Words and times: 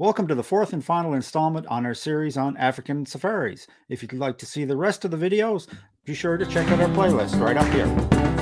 Welcome 0.00 0.28
to 0.28 0.36
the 0.36 0.44
fourth 0.44 0.72
and 0.72 0.84
final 0.84 1.12
installment 1.14 1.66
on 1.66 1.84
our 1.84 1.92
series 1.92 2.36
on 2.36 2.56
African 2.56 3.04
safaris. 3.04 3.66
If 3.88 4.00
you'd 4.00 4.12
like 4.12 4.38
to 4.38 4.46
see 4.46 4.64
the 4.64 4.76
rest 4.76 5.04
of 5.04 5.10
the 5.10 5.16
videos, 5.16 5.66
be 6.04 6.14
sure 6.14 6.36
to 6.36 6.46
check 6.46 6.68
out 6.68 6.78
our 6.78 6.88
playlist 6.90 7.40
right 7.40 7.56
up 7.56 7.66
here. 7.72 8.37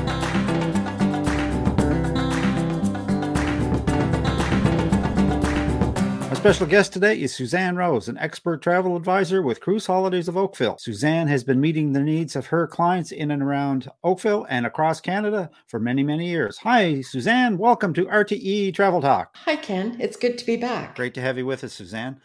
Special 6.46 6.66
guest 6.68 6.92
today 6.92 7.20
is 7.20 7.34
Susanne 7.34 7.74
Rose, 7.74 8.06
an 8.06 8.16
expert 8.18 8.62
travel 8.62 8.94
advisor 8.94 9.42
with 9.42 9.60
Cruise 9.60 9.84
Holidays 9.84 10.28
of 10.28 10.36
Oakville. 10.36 10.78
Susanne 10.78 11.26
has 11.26 11.42
been 11.42 11.60
meeting 11.60 11.92
the 11.92 11.98
needs 11.98 12.36
of 12.36 12.46
her 12.46 12.68
clients 12.68 13.10
in 13.10 13.32
and 13.32 13.42
around 13.42 13.90
Oakville 14.04 14.46
and 14.48 14.64
across 14.64 15.00
Canada 15.00 15.50
for 15.66 15.80
many, 15.80 16.04
many 16.04 16.28
years. 16.28 16.58
Hi, 16.58 17.00
Susanne. 17.00 17.58
Welcome 17.58 17.92
to 17.94 18.04
RTE 18.04 18.72
Travel 18.74 19.00
Talk. 19.00 19.34
Hi, 19.38 19.56
Ken. 19.56 19.96
It's 19.98 20.16
good 20.16 20.38
to 20.38 20.46
be 20.46 20.56
back. 20.56 20.94
Great 20.94 21.14
to 21.14 21.20
have 21.20 21.36
you 21.36 21.46
with 21.46 21.64
us, 21.64 21.72
Susanne. 21.72 22.20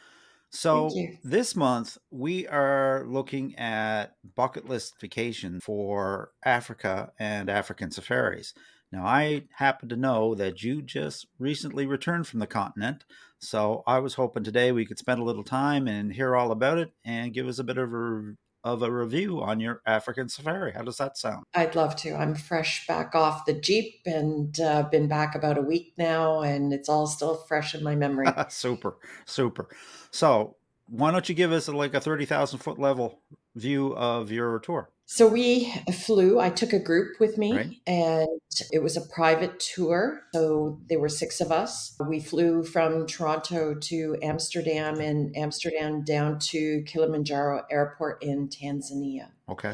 So, 0.52 0.92
this 1.24 1.56
month 1.56 1.98
we 2.12 2.48
are 2.48 3.04
looking 3.08 3.56
at 3.58 4.18
bucket 4.36 4.70
list 4.70 5.02
vacation 5.02 5.60
for 5.62 6.30
Africa 6.46 7.12
and 7.18 7.50
African 7.50 7.90
safaris. 7.90 8.54
Now, 8.92 9.06
I 9.06 9.46
happen 9.56 9.90
to 9.90 9.96
know 9.96 10.36
that 10.36 10.62
you 10.62 10.82
just 10.82 11.26
recently 11.40 11.86
returned 11.86 12.28
from 12.28 12.40
the 12.40 12.48
continent, 12.48 13.06
so 13.42 13.84
I 13.88 14.00
was 14.00 14.14
hoping 14.14 14.44
today 14.44 14.72
we 14.72 14.86
could 14.86 15.00
spend 15.00 15.20
a 15.20 15.24
little 15.24 15.44
time 15.44 15.88
and 15.88 16.14
hear 16.14 16.36
all 16.36 16.52
about 16.52 16.78
it 16.78 16.92
and 17.04 17.34
give 17.34 17.48
us 17.48 17.60
a 17.60 17.64
bit 17.64 17.78
of 17.78 17.94
a 17.94 18.36
of 18.64 18.84
a 18.84 18.92
review 18.92 19.42
on 19.42 19.60
your 19.60 19.82
African 19.88 20.30
safari. 20.30 20.74
How 20.74 20.84
does 20.84 20.98
that 20.98 21.18
sound? 21.18 21.46
I'd 21.56 21.76
love 21.76 21.96
to. 21.98 22.14
I'm 22.14 22.36
fresh 22.36 22.86
back 22.86 23.16
off 23.16 23.46
the 23.46 23.54
Jeep 23.54 24.02
and 24.06 24.60
uh, 24.60 24.84
been 24.84 25.08
back 25.08 25.34
about 25.34 25.58
a 25.58 25.62
week 25.62 25.94
now, 25.98 26.42
and 26.42 26.72
it's 26.72 26.88
all 26.88 27.08
still 27.08 27.36
fresh 27.36 27.74
in 27.74 27.84
my 27.84 27.96
memory. 27.96 28.28
super, 28.50 28.98
super. 29.26 29.68
So, 30.12 30.58
why 30.88 31.10
don't 31.12 31.28
you 31.28 31.34
give 31.34 31.52
us 31.52 31.68
like 31.68 31.96
a 31.96 32.02
thirty 32.02 32.26
thousand 32.26 32.60
foot 32.60 32.78
level 32.78 33.22
view 33.56 33.96
of 33.96 34.32
your 34.32 34.60
tour? 34.60 34.92
So 35.14 35.28
we 35.28 35.70
flew. 35.92 36.40
I 36.40 36.50
took 36.50 36.72
a 36.72 36.80
group 36.80 37.20
with 37.20 37.38
me, 37.38 37.52
Right. 37.52 37.76
and 37.86 38.30
it 38.72 38.82
was 38.82 38.96
a 38.96 39.02
private 39.02 39.60
tour. 39.60 40.22
So 40.34 40.80
there 40.88 41.02
were 41.02 41.10
six 41.10 41.42
of 41.42 41.52
us. 41.52 41.98
We 42.08 42.22
flew 42.22 42.64
from 42.64 43.06
Toronto 43.08 43.74
to 43.74 44.18
Amsterdam, 44.22 45.02
and 45.02 45.36
Amsterdam 45.36 46.06
down 46.06 46.40
to 46.52 46.84
Kilimanjaro 46.84 47.66
Airport 47.70 48.24
in 48.24 48.48
Tanzania. 48.48 49.32
Okay. 49.50 49.74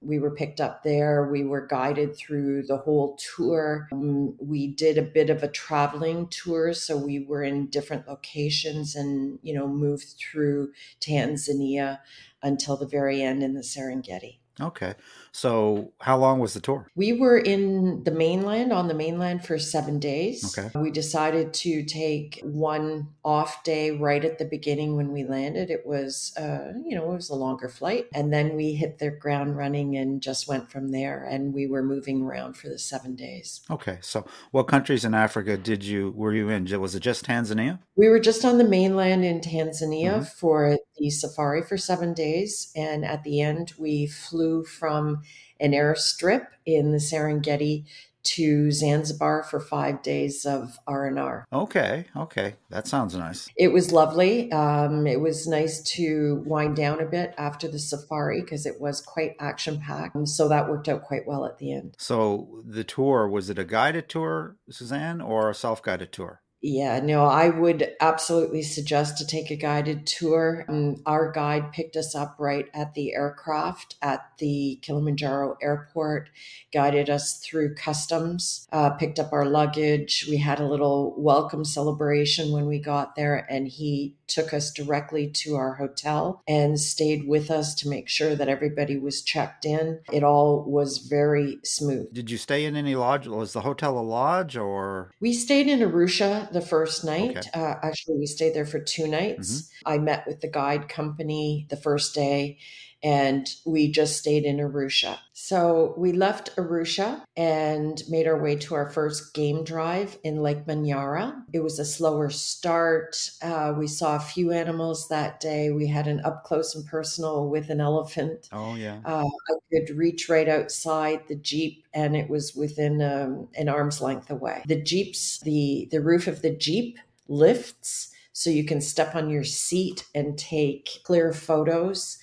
We 0.00 0.20
were 0.20 0.30
picked 0.30 0.60
up 0.60 0.84
there. 0.84 1.28
We 1.32 1.42
were 1.42 1.66
guided 1.66 2.16
through 2.16 2.66
the 2.68 2.76
whole 2.76 3.18
tour. 3.34 3.88
Um, 3.90 4.36
we 4.38 4.68
did 4.68 4.98
a 4.98 5.02
bit 5.02 5.30
of 5.30 5.42
a 5.42 5.48
traveling 5.48 6.28
tour, 6.28 6.72
so 6.74 6.96
we 6.96 7.18
were 7.18 7.42
in 7.42 7.66
different 7.70 8.06
locations 8.06 8.94
and 8.94 9.40
you 9.42 9.52
know 9.52 9.66
moved 9.66 10.14
through 10.16 10.70
Tanzania 11.00 11.98
until 12.40 12.76
the 12.76 12.86
very 12.86 13.20
end 13.20 13.42
in 13.42 13.54
the 13.54 13.62
Serengeti. 13.62 14.38
Okay. 14.60 14.94
So, 15.36 15.92
how 16.00 16.16
long 16.16 16.38
was 16.38 16.54
the 16.54 16.60
tour? 16.60 16.88
We 16.96 17.12
were 17.12 17.36
in 17.36 18.04
the 18.04 18.10
mainland 18.10 18.72
on 18.72 18.88
the 18.88 18.94
mainland 18.94 19.44
for 19.44 19.58
seven 19.58 19.98
days. 19.98 20.56
Okay. 20.58 20.70
We 20.74 20.90
decided 20.90 21.52
to 21.52 21.84
take 21.84 22.40
one 22.42 23.08
off 23.22 23.62
day 23.62 23.90
right 23.90 24.24
at 24.24 24.38
the 24.38 24.46
beginning 24.46 24.96
when 24.96 25.12
we 25.12 25.24
landed. 25.24 25.68
It 25.68 25.84
was, 25.84 26.32
uh, 26.38 26.72
you 26.82 26.96
know, 26.96 27.12
it 27.12 27.16
was 27.16 27.28
a 27.28 27.34
longer 27.34 27.68
flight. 27.68 28.06
And 28.14 28.32
then 28.32 28.56
we 28.56 28.72
hit 28.72 28.98
the 28.98 29.10
ground 29.10 29.58
running 29.58 29.94
and 29.94 30.22
just 30.22 30.48
went 30.48 30.70
from 30.70 30.88
there. 30.88 31.24
And 31.24 31.52
we 31.52 31.66
were 31.66 31.82
moving 31.82 32.22
around 32.22 32.56
for 32.56 32.70
the 32.70 32.78
seven 32.78 33.14
days. 33.14 33.60
Okay. 33.70 33.98
So, 34.00 34.24
what 34.52 34.68
countries 34.68 35.04
in 35.04 35.12
Africa 35.12 35.58
did 35.58 35.84
you 35.84 36.14
were 36.16 36.32
you 36.32 36.48
in? 36.48 36.64
Was 36.80 36.94
it 36.94 37.00
just 37.00 37.26
Tanzania? 37.26 37.80
We 37.94 38.08
were 38.08 38.20
just 38.20 38.42
on 38.42 38.56
the 38.56 38.64
mainland 38.64 39.22
in 39.22 39.42
Tanzania 39.42 40.20
Mhm. 40.20 40.28
for 40.28 40.78
the 40.96 41.10
safari 41.10 41.62
for 41.62 41.76
seven 41.76 42.14
days. 42.14 42.72
And 42.74 43.04
at 43.04 43.22
the 43.22 43.42
end, 43.42 43.74
we 43.78 44.06
flew 44.06 44.64
from 44.64 45.22
an 45.60 45.72
airstrip 45.72 46.46
in 46.64 46.92
the 46.92 46.98
Serengeti 46.98 47.84
to 48.26 48.72
Zanzibar 48.72 49.44
for 49.44 49.60
five 49.60 50.02
days 50.02 50.44
of 50.44 50.78
R&R. 50.86 51.46
Okay. 51.52 52.06
Okay. 52.16 52.54
That 52.70 52.88
sounds 52.88 53.14
nice. 53.14 53.48
It 53.56 53.68
was 53.68 53.92
lovely. 53.92 54.50
Um, 54.50 55.06
it 55.06 55.20
was 55.20 55.46
nice 55.46 55.80
to 55.94 56.42
wind 56.44 56.76
down 56.76 57.00
a 57.00 57.06
bit 57.06 57.34
after 57.38 57.68
the 57.68 57.78
safari 57.78 58.40
because 58.40 58.66
it 58.66 58.80
was 58.80 59.00
quite 59.00 59.36
action 59.38 59.80
packed. 59.80 60.16
So 60.28 60.48
that 60.48 60.68
worked 60.68 60.88
out 60.88 61.04
quite 61.04 61.26
well 61.26 61.46
at 61.46 61.58
the 61.58 61.72
end. 61.72 61.94
So, 61.98 62.62
the 62.64 62.84
tour 62.84 63.28
was 63.28 63.48
it 63.48 63.58
a 63.58 63.64
guided 63.64 64.08
tour, 64.08 64.56
Susanne, 64.70 65.20
or 65.20 65.48
a 65.48 65.54
self 65.54 65.82
guided 65.82 66.12
tour? 66.12 66.42
Yeah, 66.68 66.98
no, 66.98 67.26
I 67.26 67.48
would 67.48 67.94
absolutely 68.00 68.64
suggest 68.64 69.18
to 69.18 69.24
take 69.24 69.52
a 69.52 69.56
guided 69.56 70.04
tour. 70.04 70.64
Um, 70.68 70.96
our 71.06 71.30
guide 71.30 71.70
picked 71.70 71.94
us 71.94 72.12
up 72.12 72.34
right 72.40 72.66
at 72.74 72.94
the 72.94 73.14
aircraft 73.14 73.94
at 74.02 74.32
the 74.38 74.80
Kilimanjaro 74.82 75.58
airport, 75.62 76.28
guided 76.72 77.08
us 77.08 77.38
through 77.38 77.76
customs, 77.76 78.66
uh, 78.72 78.90
picked 78.90 79.20
up 79.20 79.32
our 79.32 79.44
luggage. 79.44 80.26
We 80.28 80.38
had 80.38 80.58
a 80.58 80.66
little 80.66 81.14
welcome 81.16 81.64
celebration 81.64 82.50
when 82.50 82.66
we 82.66 82.80
got 82.80 83.14
there, 83.14 83.46
and 83.48 83.68
he 83.68 84.15
took 84.26 84.52
us 84.52 84.70
directly 84.70 85.28
to 85.28 85.56
our 85.56 85.74
hotel 85.74 86.42
and 86.46 86.78
stayed 86.78 87.26
with 87.26 87.50
us 87.50 87.74
to 87.76 87.88
make 87.88 88.08
sure 88.08 88.34
that 88.34 88.48
everybody 88.48 88.98
was 88.98 89.22
checked 89.22 89.64
in. 89.64 90.00
It 90.12 90.22
all 90.22 90.64
was 90.64 90.98
very 90.98 91.58
smooth. 91.64 92.12
Did 92.12 92.30
you 92.30 92.38
stay 92.38 92.64
in 92.64 92.76
any 92.76 92.94
lodge? 92.94 93.26
Was 93.26 93.52
the 93.52 93.60
hotel 93.60 93.98
a 93.98 94.00
lodge 94.00 94.56
or? 94.56 95.12
We 95.20 95.32
stayed 95.32 95.68
in 95.68 95.80
Arusha 95.80 96.50
the 96.52 96.60
first 96.60 97.04
night. 97.04 97.38
Okay. 97.38 97.50
Uh, 97.54 97.74
actually, 97.82 98.18
we 98.18 98.26
stayed 98.26 98.54
there 98.54 98.66
for 98.66 98.80
two 98.80 99.06
nights. 99.06 99.70
I 99.84 99.98
met 99.98 100.26
with 100.26 100.40
the 100.40 100.50
guide 100.50 100.88
company 100.88 101.66
the 101.70 101.76
first 101.76 102.14
day 102.14 102.58
and 103.06 103.54
we 103.64 103.88
just 103.88 104.18
stayed 104.18 104.44
in 104.44 104.56
Arusha. 104.56 105.16
So 105.32 105.94
we 105.96 106.10
left 106.10 106.56
Arusha 106.56 107.22
and 107.36 108.02
made 108.08 108.26
our 108.26 108.42
way 108.42 108.56
to 108.56 108.74
our 108.74 108.90
first 108.90 109.32
game 109.32 109.62
drive 109.62 110.18
in 110.24 110.42
Lake 110.42 110.66
Manyara. 110.66 111.40
It 111.52 111.62
was 111.62 111.78
a 111.78 111.84
slower 111.84 112.30
start. 112.30 113.30
Uh, 113.40 113.74
we 113.78 113.86
saw 113.86 114.16
a 114.16 114.20
few 114.20 114.50
animals 114.50 115.06
that 115.06 115.38
day. 115.38 115.70
We 115.70 115.86
had 115.86 116.08
an 116.08 116.20
up 116.24 116.42
close 116.42 116.74
and 116.74 116.84
personal 116.84 117.48
with 117.48 117.70
an 117.70 117.80
elephant. 117.80 118.48
Oh, 118.50 118.74
yeah. 118.74 118.98
Uh, 119.04 119.22
I 119.24 119.54
could 119.72 119.96
reach 119.96 120.28
right 120.28 120.48
outside 120.48 121.28
the 121.28 121.36
Jeep 121.36 121.84
and 121.94 122.16
it 122.16 122.28
was 122.28 122.56
within 122.56 123.00
um, 123.00 123.46
an 123.56 123.68
arm's 123.68 124.00
length 124.00 124.32
away. 124.32 124.64
The 124.66 124.82
Jeep's, 124.82 125.38
the, 125.38 125.86
the 125.92 126.00
roof 126.00 126.26
of 126.26 126.42
the 126.42 126.50
Jeep 126.50 126.98
lifts 127.28 128.12
so 128.36 128.50
you 128.50 128.64
can 128.64 128.82
step 128.82 129.14
on 129.14 129.30
your 129.30 129.44
seat 129.44 130.04
and 130.14 130.36
take 130.36 131.00
clear 131.04 131.32
photos. 131.32 132.18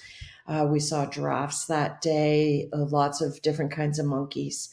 Uh, 0.48 0.68
we 0.70 0.80
saw 0.80 1.06
giraffes 1.06 1.66
that 1.66 2.02
day, 2.02 2.70
uh, 2.74 2.86
lots 2.86 3.22
of 3.22 3.42
different 3.42 3.72
kinds 3.72 4.00
of 4.00 4.06
monkeys. 4.06 4.70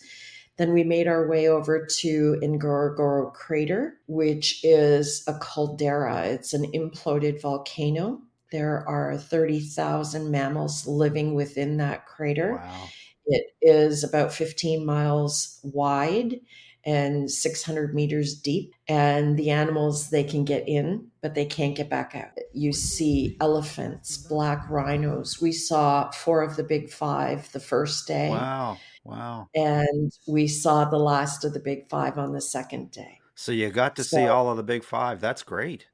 Then 0.56 0.72
we 0.74 0.84
made 0.84 1.08
our 1.08 1.26
way 1.26 1.48
over 1.48 1.86
to 2.00 2.38
Ngorongoro 2.42 3.32
Crater, 3.32 3.94
which 4.06 4.62
is 4.64 5.24
a 5.26 5.38
caldera. 5.38 6.26
It's 6.26 6.52
an 6.52 6.70
imploded 6.72 7.40
volcano. 7.40 8.20
There 8.52 8.86
are 8.86 9.16
30,000 9.16 10.30
mammals 10.30 10.86
living 10.86 11.34
within 11.34 11.78
that 11.78 12.06
crater. 12.06 12.56
Wow. 12.56 12.88
It 13.26 13.46
is 13.62 14.02
about 14.02 14.32
15 14.32 14.84
miles 14.84 15.60
wide 15.62 16.40
and 16.84 17.30
600 17.30 17.94
meters 17.94 18.34
deep. 18.34 18.74
And 18.88 19.36
the 19.36 19.50
animals, 19.50 20.10
they 20.10 20.24
can 20.24 20.44
get 20.44 20.68
in, 20.68 21.08
but 21.20 21.34
they 21.34 21.44
can't 21.44 21.76
get 21.76 21.90
back 21.90 22.14
out. 22.14 22.30
You 22.52 22.72
see 22.72 23.36
elephants, 23.40 24.16
black 24.16 24.68
rhinos. 24.68 25.40
We 25.40 25.52
saw 25.52 26.10
four 26.10 26.42
of 26.42 26.56
the 26.56 26.64
big 26.64 26.90
five 26.90 27.50
the 27.52 27.60
first 27.60 28.06
day. 28.06 28.30
Wow. 28.30 28.78
Wow. 29.04 29.48
And 29.54 30.12
we 30.26 30.46
saw 30.46 30.84
the 30.84 30.98
last 30.98 31.44
of 31.44 31.54
the 31.54 31.60
big 31.60 31.88
five 31.88 32.18
on 32.18 32.32
the 32.32 32.40
second 32.40 32.90
day. 32.90 33.18
So, 33.34 33.52
you 33.52 33.70
got 33.70 33.96
to 33.96 34.04
see 34.04 34.26
all 34.26 34.50
of 34.50 34.58
the 34.58 34.62
big 34.62 34.84
five. 34.84 35.20
That's 35.20 35.42
great. 35.42 35.86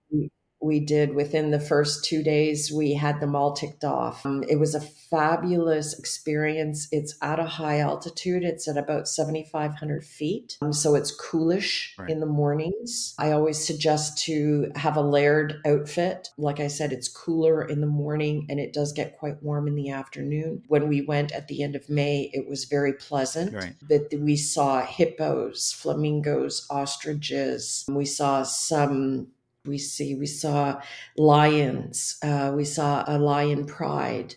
We 0.66 0.80
did 0.80 1.14
within 1.14 1.50
the 1.50 1.60
first 1.60 2.04
two 2.04 2.22
days 2.22 2.72
we 2.72 2.94
had 2.94 3.20
them 3.20 3.34
all 3.36 3.52
ticked 3.54 3.84
off. 3.84 4.26
Um, 4.26 4.44
it 4.48 4.56
was 4.58 4.74
a 4.74 4.80
fabulous 4.80 5.98
experience. 5.98 6.88
It's 6.92 7.16
at 7.22 7.38
a 7.38 7.44
high 7.44 7.78
altitude. 7.80 8.42
It's 8.44 8.68
at 8.68 8.76
about 8.76 9.08
7500 9.08 10.04
feet. 10.04 10.58
Um, 10.60 10.72
so 10.72 10.94
it's 10.94 11.10
coolish 11.14 11.94
Right. 11.98 12.10
in 12.10 12.20
the 12.20 12.26
mornings. 12.26 13.14
I 13.18 13.30
always 13.32 13.64
suggest 13.64 14.18
to 14.24 14.70
have 14.76 14.96
a 14.96 15.00
layered 15.02 15.60
outfit. 15.66 16.28
Like 16.36 16.60
i 16.60 16.66
said 16.68 16.92
it's 16.92 17.08
cooler 17.08 17.62
in 17.62 17.80
the 17.80 17.86
morning 17.86 18.46
and 18.50 18.58
it 18.60 18.72
does 18.72 18.92
get 18.92 19.18
quite 19.18 19.42
warm 19.42 19.68
in 19.68 19.74
the 19.76 19.90
afternoon. 19.90 20.62
When 20.68 20.88
we 20.88 21.00
went 21.02 21.32
at 21.32 21.48
the 21.48 21.62
end 21.62 21.76
of 21.76 21.88
may 21.88 22.30
it 22.32 22.48
was 22.48 22.64
very 22.64 22.92
pleasant. 22.92 23.54
Right. 23.54 23.74
but 23.88 24.12
we 24.18 24.36
saw 24.36 24.84
hippos 24.84 25.72
flamingos 25.72 26.66
ostriches. 26.70 27.84
We 27.88 28.04
saw 28.04 28.42
some 28.42 29.28
we 29.66 29.78
see 29.78 30.14
we 30.14 30.26
saw 30.26 30.80
lions 31.16 32.18
uh, 32.22 32.52
we 32.54 32.64
saw 32.64 33.04
a 33.06 33.18
lion 33.18 33.66
pride 33.66 34.36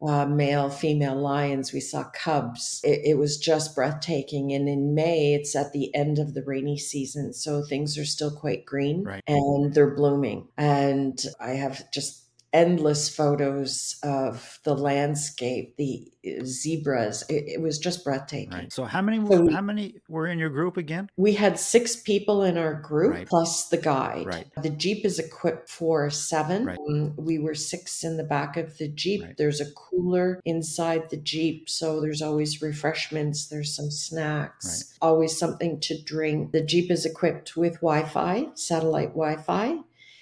uh, 0.00 0.26
male, 0.26 0.70
female 0.70 1.16
lions. 1.16 1.72
We 1.72 1.80
saw 1.80 2.04
cubs. 2.10 2.80
It, 2.84 3.00
it 3.04 3.18
was 3.18 3.36
just 3.36 3.74
breathtaking. 3.74 4.52
And 4.52 4.68
in 4.68 4.94
May, 4.94 5.34
it's 5.34 5.56
at 5.56 5.72
the 5.72 5.92
end 5.94 6.18
of 6.18 6.34
the 6.34 6.42
rainy 6.44 6.78
season. 6.78 7.32
So 7.32 7.62
things 7.62 7.98
are 7.98 8.04
still 8.04 8.30
quite 8.30 8.64
green 8.64 9.04
Right. 9.04 9.24
and 9.26 9.74
they're 9.74 9.94
blooming. 9.94 10.48
And 10.56 11.20
I 11.40 11.50
have 11.50 11.90
just 11.90 12.27
endless 12.52 13.14
photos 13.14 13.96
of 14.02 14.58
the 14.64 14.74
landscape, 14.74 15.76
the 15.76 16.10
uh, 16.26 16.44
zebras. 16.44 17.22
It, 17.28 17.44
it 17.46 17.60
was 17.60 17.78
just 17.78 18.04
breathtaking. 18.04 18.50
Right. 18.50 18.72
So 18.72 18.84
how 18.84 19.02
many 19.02 19.18
So 19.26 19.42
we- 19.42 19.52
how 19.52 19.60
many 19.60 19.96
were 20.08 20.26
in 20.26 20.38
your 20.38 20.48
group 20.48 20.76
again? 20.76 21.10
We 21.16 21.34
had 21.34 21.58
six 21.58 21.96
people 21.96 22.42
in 22.42 22.56
our 22.56 22.74
group 22.74 23.12
Right. 23.14 23.28
plus 23.28 23.68
the 23.68 23.76
guide. 23.76 24.26
Right. 24.26 24.46
The 24.62 24.70
Jeep 24.70 25.04
is 25.04 25.18
equipped 25.18 25.68
for 25.68 26.08
seven. 26.10 26.64
Right. 26.64 26.78
Um, 26.88 27.14
we 27.16 27.38
were 27.38 27.54
six 27.54 28.02
in 28.02 28.16
the 28.16 28.24
back 28.24 28.56
of 28.56 28.78
the 28.78 28.88
Jeep. 28.88 29.22
Right. 29.22 29.36
There's 29.36 29.60
a 29.60 29.70
cooler 29.72 30.40
inside 30.44 31.10
the 31.10 31.18
Jeep. 31.18 31.68
So 31.68 32.00
there's 32.00 32.22
always 32.22 32.62
refreshments, 32.62 33.48
there's 33.48 33.74
some 33.76 33.90
snacks, 33.90 34.96
always 35.02 35.38
something 35.38 35.80
to 35.80 36.02
drink. 36.02 36.52
The 36.52 36.62
Jeep 36.64 36.90
is 36.90 37.04
equipped 37.04 37.56
with 37.56 37.74
Wi 37.74 38.04
Fi, 38.04 38.48
satellite 38.54 39.10
Wi 39.10 39.36
Fi, 39.36 39.76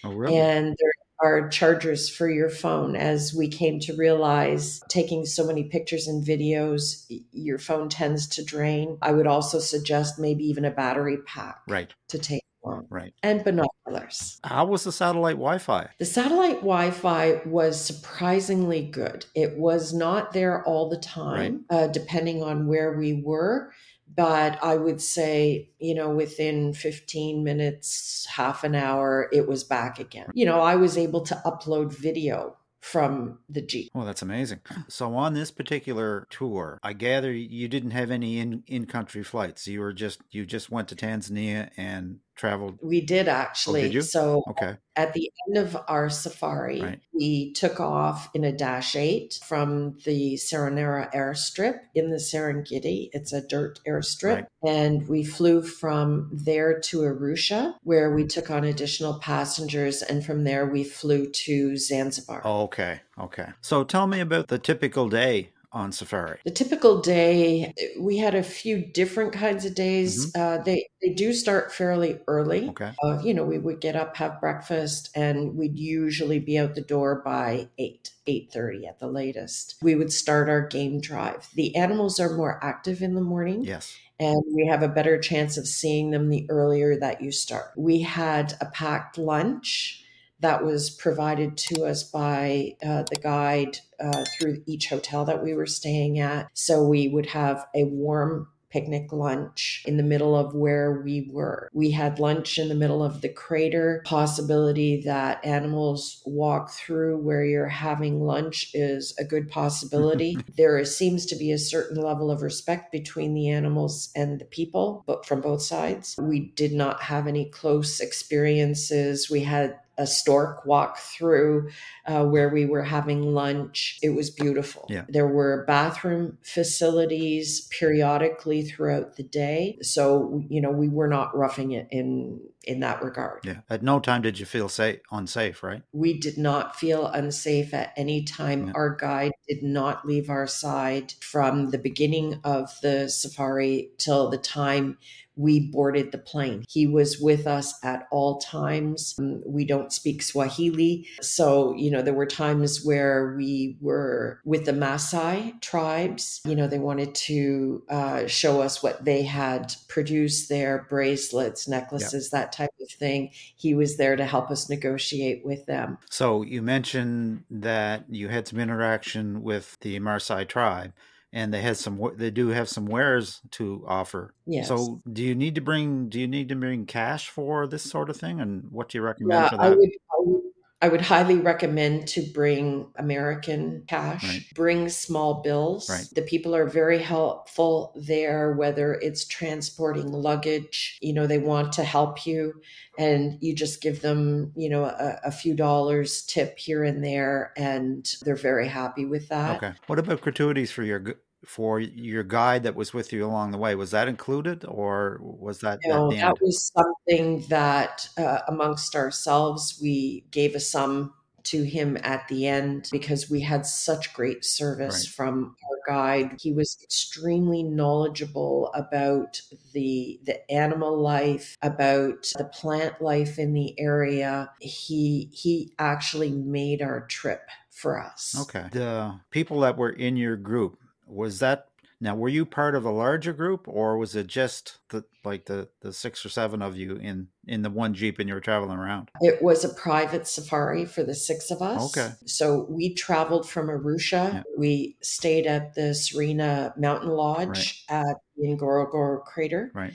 Oh, 0.05 0.13
really? 0.13 0.37
and 0.37 0.67
there 0.79 0.93
are 1.23 1.49
chargers 1.49 2.09
for 2.11 2.29
your 2.29 2.51
phone 2.51 2.95
as 2.97 3.33
we 3.35 3.49
came 3.49 3.81
to 3.81 3.97
realize 3.97 4.81
taking 4.89 5.25
so 5.25 5.47
many 5.47 5.65
pictures 5.65 6.07
and 6.07 6.25
videos 6.27 7.05
your 7.33 7.59
phone 7.59 7.89
tends 7.89 8.27
to 8.27 8.45
drain 8.45 8.99
i 9.03 9.11
would 9.13 9.27
also 9.27 9.59
suggest 9.59 10.19
maybe 10.19 10.45
even 10.45 10.65
a 10.65 10.71
battery 10.71 11.19
pack 11.27 11.59
Right. 11.69 11.93
to 12.09 12.19
take 12.19 12.43
along 12.65 12.87
Right. 12.91 13.15
and 13.23 13.43
binoculars 13.45 14.39
How 14.45 14.67
was 14.67 14.85
the 14.85 14.93
satellite 14.93 15.37
Wi-Fi? 15.37 15.89
the 15.99 16.05
satellite 16.05 16.57
wi-fi 16.61 17.41
was 17.47 17.81
surprisingly 17.83 18.83
good 18.83 19.25
it 19.35 19.57
was 19.57 19.93
not 19.95 20.33
there 20.33 20.63
all 20.65 20.89
the 20.91 20.99
time 20.99 21.65
uh, 21.71 21.87
depending 21.87 22.43
on 22.43 22.67
where 22.67 22.97
we 22.99 23.23
were 23.25 23.73
but 24.15 24.63
I 24.63 24.77
would 24.77 25.01
say, 25.01 25.71
you 25.79 25.95
know, 25.95 26.11
within 26.11 26.73
15 26.73 27.43
minutes, 27.43 28.27
half 28.31 28.65
an 28.65 28.75
hour, 28.75 29.29
it 29.33 29.49
was 29.49 29.65
back 29.65 29.99
again. 29.99 30.29
You 30.35 30.47
know, 30.47 30.61
I 30.61 30.77
was 30.77 30.97
able 30.97 31.23
to 31.23 31.41
upload 31.45 31.93
video 31.93 32.57
from 32.81 33.39
the 33.49 33.63
Jeep. 33.63 33.91
Well, 33.95 34.07
that's 34.07 34.23
amazing. 34.23 34.61
So 34.89 35.15
on 35.17 35.35
this 35.35 35.51
particular 35.51 36.27
tour, 36.31 36.79
I 36.85 36.93
gather 36.93 37.33
you 37.33 37.67
didn't 37.67 37.91
have 37.91 38.13
any 38.13 38.39
in 38.39 38.63
in-country 38.69 39.25
flights. 39.25 39.67
You 39.67 39.81
were 39.81 39.93
just 39.93 40.21
you 40.31 40.47
just 40.47 40.71
went 40.71 40.89
to 40.89 40.95
Tanzania 40.95 41.71
and 41.77 42.21
traveled. 42.37 42.79
We 42.83 43.01
did 43.01 43.29
actually. 43.29 43.81
Oh, 43.81 43.85
did 43.85 43.95
you? 43.95 44.03
So 44.03 44.45
Okay. 44.51 44.77
at 44.95 45.13
the 45.15 45.31
end 45.49 45.59
of 45.59 45.77
our 45.89 46.09
safari, 46.09 46.81
Right. 46.81 47.01
we 47.13 47.53
took 47.53 47.81
off 47.81 48.31
in 48.35 48.45
a 48.45 48.53
Dash 48.53 48.95
8 48.95 49.41
from 49.45 49.97
the 50.05 50.35
Seronera 50.37 51.13
airstrip 51.13 51.81
in 51.95 52.11
the 52.11 52.17
Serengeti. 52.17 53.09
It's 53.13 53.33
a 53.33 53.41
dirt 53.47 53.81
airstrip. 53.87 54.35
Right. 54.35 54.47
And 54.65 55.09
we 55.09 55.25
flew 55.25 55.63
from 55.63 56.31
there 56.33 56.79
to 56.81 57.01
Arusha, 57.01 57.75
where 57.83 58.15
we 58.15 58.25
took 58.27 58.51
on 58.51 58.65
additional 58.65 59.19
passengers. 59.19 60.03
And 60.03 60.25
from 60.25 60.45
there, 60.45 60.67
we 60.67 60.85
flew 60.85 61.31
to 61.31 61.77
Zanzibar. 61.77 62.43
Oh, 62.45 62.63
okay. 62.65 63.01
Okay. 63.19 63.49
So 63.61 63.83
tell 63.85 64.07
me 64.07 64.21
about 64.21 64.49
the 64.49 64.59
typical 64.59 65.09
day 65.09 65.51
on 65.77 65.93
safari. 65.93 66.39
The 66.45 66.51
typical 66.51 67.01
day, 67.01 67.75
we 68.01 68.17
had 68.17 68.35
a 68.35 68.43
few 68.43 68.85
different 68.85 69.33
kinds 69.33 69.65
of 69.67 69.75
days. 69.75 70.35
Uh, 70.35 70.59
they 70.59 70.89
they 71.03 71.13
do 71.13 71.33
start 71.35 71.73
fairly 71.73 72.19
early. 72.27 72.63
Mm-hmm. 72.63 72.71
Okay. 72.71 72.93
Uh, 73.03 73.21
you 73.23 73.35
know, 73.35 73.45
we 73.45 73.59
would 73.59 73.81
get 73.81 73.95
up, 73.95 74.17
have 74.17 74.41
breakfast, 74.41 75.11
and 75.15 75.57
we'd 75.57 75.79
usually 75.79 76.39
be 76.39 76.59
out 76.59 76.75
the 76.75 76.81
door 76.81 77.23
by 77.25 77.69
eight, 77.79 78.11
eight 78.27 78.51
thirty 78.51 78.87
at 78.87 78.99
the 78.99 79.07
latest. 79.09 79.77
We 79.83 79.95
would 79.95 80.13
start 80.13 80.49
our 80.49 80.67
game 80.67 81.01
drive. 81.01 81.49
The 81.55 81.77
animals 81.77 82.19
are 82.19 82.35
more 82.35 82.59
active 82.65 83.03
in 83.03 83.15
the 83.15 83.21
morning, 83.21 83.63
Yes. 83.65 83.95
and 84.19 84.43
we 84.55 84.67
have 84.67 84.83
a 84.83 84.89
better 84.89 85.19
chance 85.21 85.59
of 85.59 85.69
seeing 85.69 86.11
them 86.11 86.31
the 86.31 86.47
earlier 86.49 86.99
that 86.99 87.21
you 87.21 87.31
start. 87.31 87.73
We 87.77 88.01
had 88.01 88.55
a 88.63 88.67
packed 88.67 89.19
lunch 89.19 90.03
that 90.41 90.65
was 90.65 90.91
provided 90.91 91.57
to 91.57 91.85
us 91.85 92.03
by 92.03 92.77
uh, 92.85 93.05
the 93.11 93.21
guide 93.23 93.79
uh, 94.01 94.25
through 94.39 94.63
each 94.67 94.89
hotel 94.89 95.25
that 95.25 95.43
we 95.43 95.55
were 95.55 95.67
staying 95.67 96.19
at. 96.19 96.49
So 96.55 96.83
we 96.83 97.09
would 97.09 97.27
have 97.27 97.67
a 97.75 97.85
warm 97.85 98.49
picnic 98.69 99.11
lunch 99.11 99.83
in 99.87 99.97
the 99.97 100.03
middle 100.03 100.37
of 100.37 100.55
where 100.55 101.01
we 101.03 101.31
were. 101.33 101.71
We 101.73 101.93
had 101.93 102.19
lunch 102.19 102.59
in 102.59 102.69
the 102.69 102.75
middle 102.75 103.03
of 103.03 103.23
the 103.23 103.29
crater. 103.29 104.03
Possibility 104.05 105.01
that 105.03 105.43
animals 105.45 106.23
walk 106.27 106.73
through 106.73 107.19
where 107.19 107.45
you're 107.45 107.69
having 107.69 108.21
lunch 108.21 108.71
is 108.75 109.15
a 109.19 109.25
good 109.25 109.49
possibility. 109.49 110.37
there 110.59 110.85
seems 110.85 111.25
to 111.27 111.37
be 111.37 111.53
a 111.53 111.59
certain 111.59 112.03
level 112.03 112.31
of 112.31 112.43
respect 112.43 112.93
between 112.93 113.33
the 113.33 113.49
animals 113.49 114.11
and 114.15 114.41
the 114.41 114.45
people, 114.45 115.05
but 115.07 115.25
from 115.25 115.41
both 115.41 115.63
sides. 115.63 116.17
We 116.21 116.53
did 116.55 116.73
not 116.73 117.01
have 117.03 117.27
any 117.27 117.49
close 117.49 118.01
experiences. 118.01 119.31
We 119.31 119.41
had 119.41 119.79
a 119.99 120.07
stork 120.07 120.67
walk 120.67 120.99
through 120.99 121.71
uh, 122.07 122.25
where 122.25 122.49
we 122.49 122.67
were 122.67 122.83
having 122.83 123.23
lunch. 123.23 123.99
It 124.03 124.11
was 124.11 124.31
beautiful. 124.31 124.87
Yeah. 124.89 125.05
There 125.09 125.27
were 125.27 125.65
bathroom 125.67 126.39
facilities 126.43 127.69
periodically 127.69 128.63
throughout 128.63 129.17
the 129.17 129.23
day. 129.23 129.79
So, 129.83 130.43
you 130.49 130.61
know, 130.61 130.71
we 130.71 130.89
were 130.89 131.09
not 131.09 131.37
roughing 131.37 131.73
it 131.73 131.89
in 131.91 132.41
in 132.65 132.81
that 132.81 133.03
regard. 133.03 133.45
Yeah. 133.45 133.61
At 133.71 133.83
no 133.83 134.01
time 134.01 134.23
did 134.23 134.41
you 134.41 134.47
feel 134.47 134.69
safe 134.69 134.99
unsafe, 135.13 135.63
right? 135.63 135.83
We 135.93 136.19
did 136.19 136.37
not 136.37 136.77
feel 136.77 137.07
unsafe 137.07 137.73
at 137.73 137.93
any 137.97 138.25
time. 138.25 138.67
Yeah. 138.67 138.73
Our 138.75 138.97
guide 138.97 139.33
did 139.49 139.63
not 139.63 140.07
leave 140.07 140.29
our 140.29 140.47
side 140.47 141.13
from 141.21 141.71
the 141.71 141.79
beginning 141.79 142.41
of 142.45 142.73
the 142.83 143.09
safari 143.09 143.91
till 143.99 144.31
the 144.31 144.39
time 144.39 144.99
we 145.37 145.71
boarded 145.71 146.13
the 146.13 146.19
plane. 146.19 146.65
He 146.69 146.87
was 146.87 147.21
with 147.21 147.47
us 147.47 147.75
at 147.85 148.07
all 148.11 148.39
times. 148.39 149.15
Um, 149.19 149.43
We 149.45 149.65
don't 149.65 149.93
speak 149.93 150.23
Swahili. 150.23 151.07
So, 151.21 151.75
you 151.75 151.91
know, 151.91 152.03
there 152.03 152.15
were 152.15 152.27
times 152.27 152.85
where 152.85 153.35
we 153.37 153.77
were 153.81 154.41
with 154.45 154.65
the 154.65 154.73
Maasai 154.73 155.61
tribes. 155.61 156.41
You 156.45 156.57
know, 156.57 156.67
they 156.67 156.79
wanted 156.79 157.15
to 157.15 157.83
uh, 157.89 158.27
show 158.27 158.63
us 158.63 158.83
what 158.83 159.05
they 159.05 159.23
had 159.23 159.75
produced 159.89 160.49
their 160.49 160.87
bracelets, 160.89 161.69
necklaces, 161.69 162.31
that 162.31 162.53
type 162.53 162.71
of 162.81 162.91
thing. 162.91 163.31
He 163.57 163.75
was 163.75 163.97
there 163.97 164.17
to 164.17 164.25
help 164.25 164.51
us 164.51 164.69
negotiate 164.71 165.45
with 165.45 165.67
them. 165.67 165.99
So 166.11 166.43
you 166.43 166.63
mentioned 166.63 167.45
that 167.51 168.05
you 168.09 168.29
had 168.29 168.49
some 168.49 168.59
interaction 168.59 169.43
with 169.43 169.77
the 169.81 169.99
Maasai 170.01 170.49
tribe, 170.49 170.93
and 171.37 171.53
they 171.53 171.61
had 171.61 171.77
some. 171.77 172.01
They 172.17 172.31
do 172.31 172.49
have 172.49 172.67
some 172.67 172.87
wares 172.87 173.43
to 173.53 173.85
offer. 173.87 174.33
Yes. 174.47 174.69
So 174.69 175.03
do 175.13 175.23
you 175.23 175.35
need 175.35 175.55
to 175.57 175.61
bring? 175.61 176.09
Do 176.09 176.19
you 176.19 176.27
need 176.27 176.49
to 176.49 176.57
bring 176.57 176.87
cash 176.87 177.29
for 177.29 177.67
this 177.67 177.83
sort 177.83 178.09
of 178.09 178.17
thing? 178.17 178.41
And 178.41 178.65
what 178.71 178.89
do 178.89 178.97
you 178.97 179.03
recommend 179.03 179.43
Yeah, 179.43 179.49
for 179.51 179.61
I 179.61 179.69
would, 179.69 179.79
I 179.79 180.17
would. 180.21 180.41
I 180.83 180.89
would 180.89 181.01
highly 181.01 181.37
recommend 181.37 182.07
to 182.09 182.23
bring 182.35 182.87
American 182.97 183.85
cash, 183.89 184.23
Right. 184.23 184.43
bring 184.55 184.91
small 184.91 185.41
bills. 185.41 185.89
Right. 185.89 186.07
The 186.15 186.21
people 186.21 186.55
are 186.55 186.67
very 186.67 186.99
helpful 186.99 187.95
there, 187.97 188.53
whether 188.53 188.93
it's 188.93 189.25
transporting 189.27 190.13
luggage, 190.13 190.99
you 191.01 191.15
know, 191.15 191.27
they 191.27 191.39
want 191.39 191.73
to 191.73 191.83
help 191.83 192.27
you 192.27 192.61
and 192.99 193.39
you 193.41 193.55
just 193.55 193.81
give 193.81 194.03
them, 194.03 194.53
you 194.55 194.69
know, 194.69 194.85
a, 194.85 195.19
a 195.25 195.33
few 195.33 195.55
dollars 195.55 196.23
tip 196.27 196.59
here 196.59 196.85
and 196.85 197.03
there 197.03 197.53
and 197.57 198.15
they're 198.23 198.37
very 198.37 198.69
happy 198.69 199.07
with 199.07 199.29
that. 199.31 199.57
Okay. 199.57 199.73
What 199.87 199.99
about 199.99 200.21
gratuities 200.21 200.71
for 200.71 200.83
your 200.83 200.99
for 201.47 201.81
your 201.81 202.25
guide 202.25 202.65
that 202.65 202.75
was 202.75 202.93
with 202.93 203.13
you 203.13 203.25
along 203.25 203.53
the 203.53 203.59
way? 203.59 203.75
Was 203.75 203.93
that 203.93 204.09
included, 204.09 204.65
or 204.67 205.19
was 205.21 205.61
that 205.61 205.81
No, 205.87 206.11
at 206.11 206.11
the 206.11 206.17
that 206.17 206.41
was 206.41 206.73
something 206.77 207.47
that 207.49 208.09
uh, 208.19 208.41
amongst 208.49 208.95
ourselves 208.97 209.79
we 209.81 210.25
gave 210.31 210.55
a 210.55 210.61
sum 210.61 211.15
to 211.45 211.63
him 211.63 211.97
at 212.03 212.27
the 212.27 212.49
end 212.49 212.89
because 212.91 213.31
we 213.31 213.41
had 213.41 213.65
such 213.65 214.13
great 214.13 214.45
service 214.45 215.07
Right. 215.07 215.15
from 215.15 215.57
our 215.63 215.95
guide. 215.95 216.39
He 216.41 216.53
was 216.53 216.77
extremely 216.83 217.63
knowledgeable 217.63 218.73
about 218.75 219.41
the 219.73 220.19
the 220.25 220.51
animal 220.51 221.01
life, 221.01 221.57
about 221.63 222.33
the 222.37 222.47
plant 222.47 223.01
life 223.01 223.39
in 223.39 223.53
the 223.53 223.79
area. 223.79 224.51
He 224.61 225.31
he 225.33 225.73
actually 225.79 226.33
made 226.33 226.83
our 226.83 227.07
trip 227.07 227.49
for 227.71 228.03
us. 228.03 228.35
Okay. 228.41 228.67
The 228.73 229.21
people 229.31 229.61
that 229.61 229.77
were 229.77 229.91
in 229.91 230.17
your 230.17 230.37
group 230.37 230.81
was 231.07 231.39
that 231.39 231.69
now 232.01 232.15
were 232.15 232.29
you 232.29 232.45
part 232.45 232.75
of 232.75 232.85
a 232.85 232.91
larger 232.91 233.33
group 233.33 233.67
or 233.67 233.97
was 233.97 234.15
it 234.15 234.27
just 234.27 234.79
the 234.91 235.05
like 235.25 235.47
the 235.47 235.69
the 235.81 235.93
six 235.93 236.25
or 236.27 236.29
seven 236.29 236.61
of 236.61 236.77
you 236.77 236.97
in 236.97 237.29
in 237.47 237.63
the 237.63 237.71
one 237.71 237.95
jeep 237.95 238.19
and 238.19 238.29
you 238.29 238.35
were 238.35 238.41
traveling 238.41 238.79
around? 238.79 239.11
It 239.21 239.43
was 239.43 239.65
a 239.65 239.71
private 239.71 240.27
safari 240.27 240.85
for 240.85 241.03
the 241.03 241.15
six 241.15 241.51
of 241.51 241.63
us. 241.63 241.97
Okay. 241.97 242.13
So 242.27 242.67
we 242.69 242.95
traveled 242.95 243.49
from 243.49 243.69
Arusha. 243.69 244.35
Yeah. 244.35 244.43
We 244.59 244.97
stayed 245.01 245.47
at 245.47 245.75
the 245.75 245.95
Serena 245.95 246.75
Mountain 246.77 247.11
Lodge 247.11 247.85
at 247.89 248.17
the 248.37 248.49
Ngorongoro 248.49 249.25
Crater. 249.25 249.71
Right. 249.75 249.95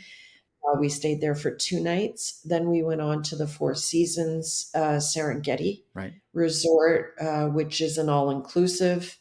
Uh, 0.63 0.77
we 0.79 0.89
stayed 0.89 1.21
there 1.21 1.35
for 1.35 1.51
two 1.51 1.79
nights. 1.79 2.39
Then 2.45 2.69
we 2.69 2.83
went 2.83 3.01
on 3.01 3.23
to 3.23 3.35
the 3.35 3.47
Four 3.47 3.73
Seasons 3.73 4.69
uh, 4.75 4.99
Serengeti 4.99 5.83
Right. 5.95 6.13
Resort, 6.33 7.15
uh, 7.19 7.47
which 7.47 7.81
is 7.81 7.97
an 7.97 8.09
all 8.09 8.29
inclusive. 8.29 9.17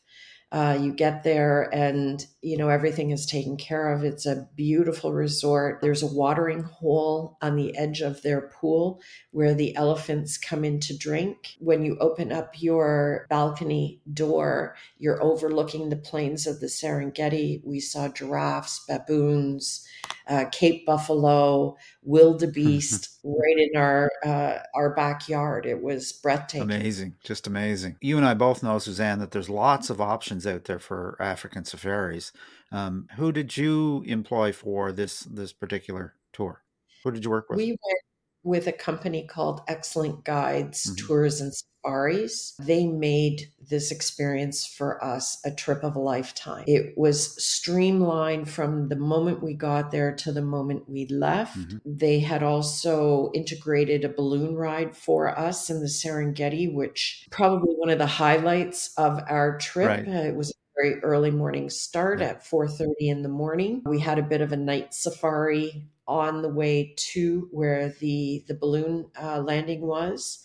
Uh, 0.52 0.76
you 0.80 0.92
get 0.92 1.23
there 1.23 1.73
and, 1.75 2.26
you 2.42 2.56
know, 2.56 2.70
everything 2.70 3.11
is 3.11 3.26
taken 3.26 3.56
care 3.59 3.92
of. 3.92 4.02
It's 4.02 4.25
a 4.25 4.49
beautiful 4.56 5.12
resort. 5.12 5.80
There's 5.82 6.02
a 6.02 6.06
watering 6.06 6.62
hole 6.62 7.37
on 7.42 7.56
the 7.56 7.76
edge 7.76 8.00
of 8.00 8.23
their 8.23 8.40
pool 8.40 9.02
where 9.30 9.52
the 9.52 9.76
elephants 9.76 10.38
come 10.38 10.64
in 10.64 10.80
to 10.80 10.97
drink. 10.97 11.56
When 11.59 11.85
you 11.85 11.99
open 12.00 12.32
up 12.32 12.61
your 12.61 13.26
balcony 13.28 14.00
door, 14.12 14.75
you're 14.97 15.23
overlooking 15.23 15.90
the 15.90 15.97
plains 15.97 16.47
of 16.47 16.61
the 16.61 16.66
Serengeti. 16.66 17.61
We 17.62 17.78
saw 17.78 18.09
giraffes, 18.09 18.85
baboons, 18.88 19.87
uh, 20.26 20.47
Cape 20.50 20.87
buffalo, 20.87 21.76
wildebeest 22.02 23.18
right 23.25 23.59
in 23.59 23.78
our 23.78 24.11
uh, 24.25 24.59
our 24.75 24.94
backyard. 24.94 25.66
It 25.66 25.82
was 25.82 26.12
breathtaking. 26.12 26.62
Amazing, 26.62 27.16
just 27.23 27.47
amazing. 27.47 27.97
You 28.00 28.16
and 28.16 28.25
I 28.25 28.35
both 28.35 28.62
know, 28.62 28.78
Susanne, 28.78 29.18
that 29.18 29.32
there's 29.32 29.50
lots 29.50 29.90
of 29.90 30.00
options 30.00 30.47
out 30.47 30.64
there 30.64 30.78
for 30.78 31.16
African 31.20 31.64
safaris. 31.64 32.29
Um, 32.72 33.08
who 33.16 33.32
did 33.32 33.56
you 33.56 34.04
employ 34.06 34.52
for 34.52 34.92
this 34.92 35.20
this 35.20 35.52
particular 35.52 36.14
tour? 36.32 36.62
Who 37.04 37.10
did 37.10 37.24
you 37.24 37.30
work 37.30 37.48
with? 37.48 37.56
We 37.56 37.70
went 37.70 38.00
with 38.42 38.66
a 38.66 38.72
company 38.72 39.26
called 39.26 39.60
Excellent 39.68 40.24
Guides 40.24 40.86
mm-hmm. 40.86 41.06
Tours 41.06 41.40
and 41.40 41.52
Safaris. 41.52 42.54
They 42.58 42.86
made 42.86 43.50
this 43.68 43.90
experience 43.90 44.66
for 44.66 45.02
us 45.04 45.40
a 45.44 45.50
trip 45.50 45.82
of 45.82 45.96
a 45.96 46.00
lifetime. 46.00 46.64
It 46.66 46.96
was 46.96 47.42
streamlined 47.42 48.48
from 48.48 48.88
the 48.88 48.96
moment 48.96 49.42
we 49.42 49.54
got 49.54 49.90
there 49.90 50.14
to 50.16 50.32
the 50.32 50.42
moment 50.42 50.88
we 50.88 51.06
left. 51.08 51.58
Mm-hmm. 51.58 51.78
They 51.84 52.20
had 52.20 52.42
also 52.42 53.30
integrated 53.34 54.04
a 54.04 54.08
balloon 54.08 54.54
ride 54.54 54.96
for 54.96 55.38
us 55.38 55.68
in 55.68 55.80
the 55.80 55.86
Serengeti, 55.86 56.72
which 56.72 57.26
probably 57.30 57.74
one 57.74 57.90
of 57.90 57.98
the 57.98 58.06
highlights 58.06 58.92
of 58.96 59.20
our 59.28 59.58
trip. 59.58 59.88
Right. 59.88 60.08
Uh, 60.08 60.28
it 60.28 60.34
was 60.34 60.52
very 60.80 61.02
early 61.02 61.30
morning 61.30 61.68
start 61.68 62.20
at 62.20 62.42
4.30 62.44 62.94
in 63.00 63.22
the 63.22 63.28
morning 63.28 63.82
we 63.84 63.99
had 63.99 64.18
a 64.18 64.22
bit 64.22 64.40
of 64.40 64.52
a 64.52 64.56
night 64.56 64.94
safari 64.94 65.84
on 66.10 66.42
the 66.42 66.49
way 66.49 66.92
to 66.96 67.49
where 67.52 67.90
the 68.00 68.44
the 68.49 68.54
balloon 68.54 69.08
uh, 69.22 69.40
landing 69.40 69.82
was. 69.82 70.44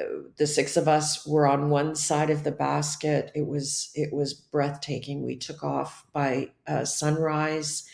Uh, 0.00 0.04
the 0.38 0.46
six 0.46 0.76
of 0.76 0.88
us 0.88 1.26
were 1.26 1.46
on 1.46 1.70
one 1.70 1.94
side 1.94 2.30
of 2.30 2.42
the 2.42 2.50
basket. 2.50 3.30
It 3.34 3.46
was 3.46 3.90
it 3.94 4.12
was 4.12 4.32
breathtaking. 4.32 5.24
We 5.24 5.36
took 5.36 5.62
off 5.62 6.06
by 6.12 6.50
uh, 6.66 6.86
sunrise 6.86 7.84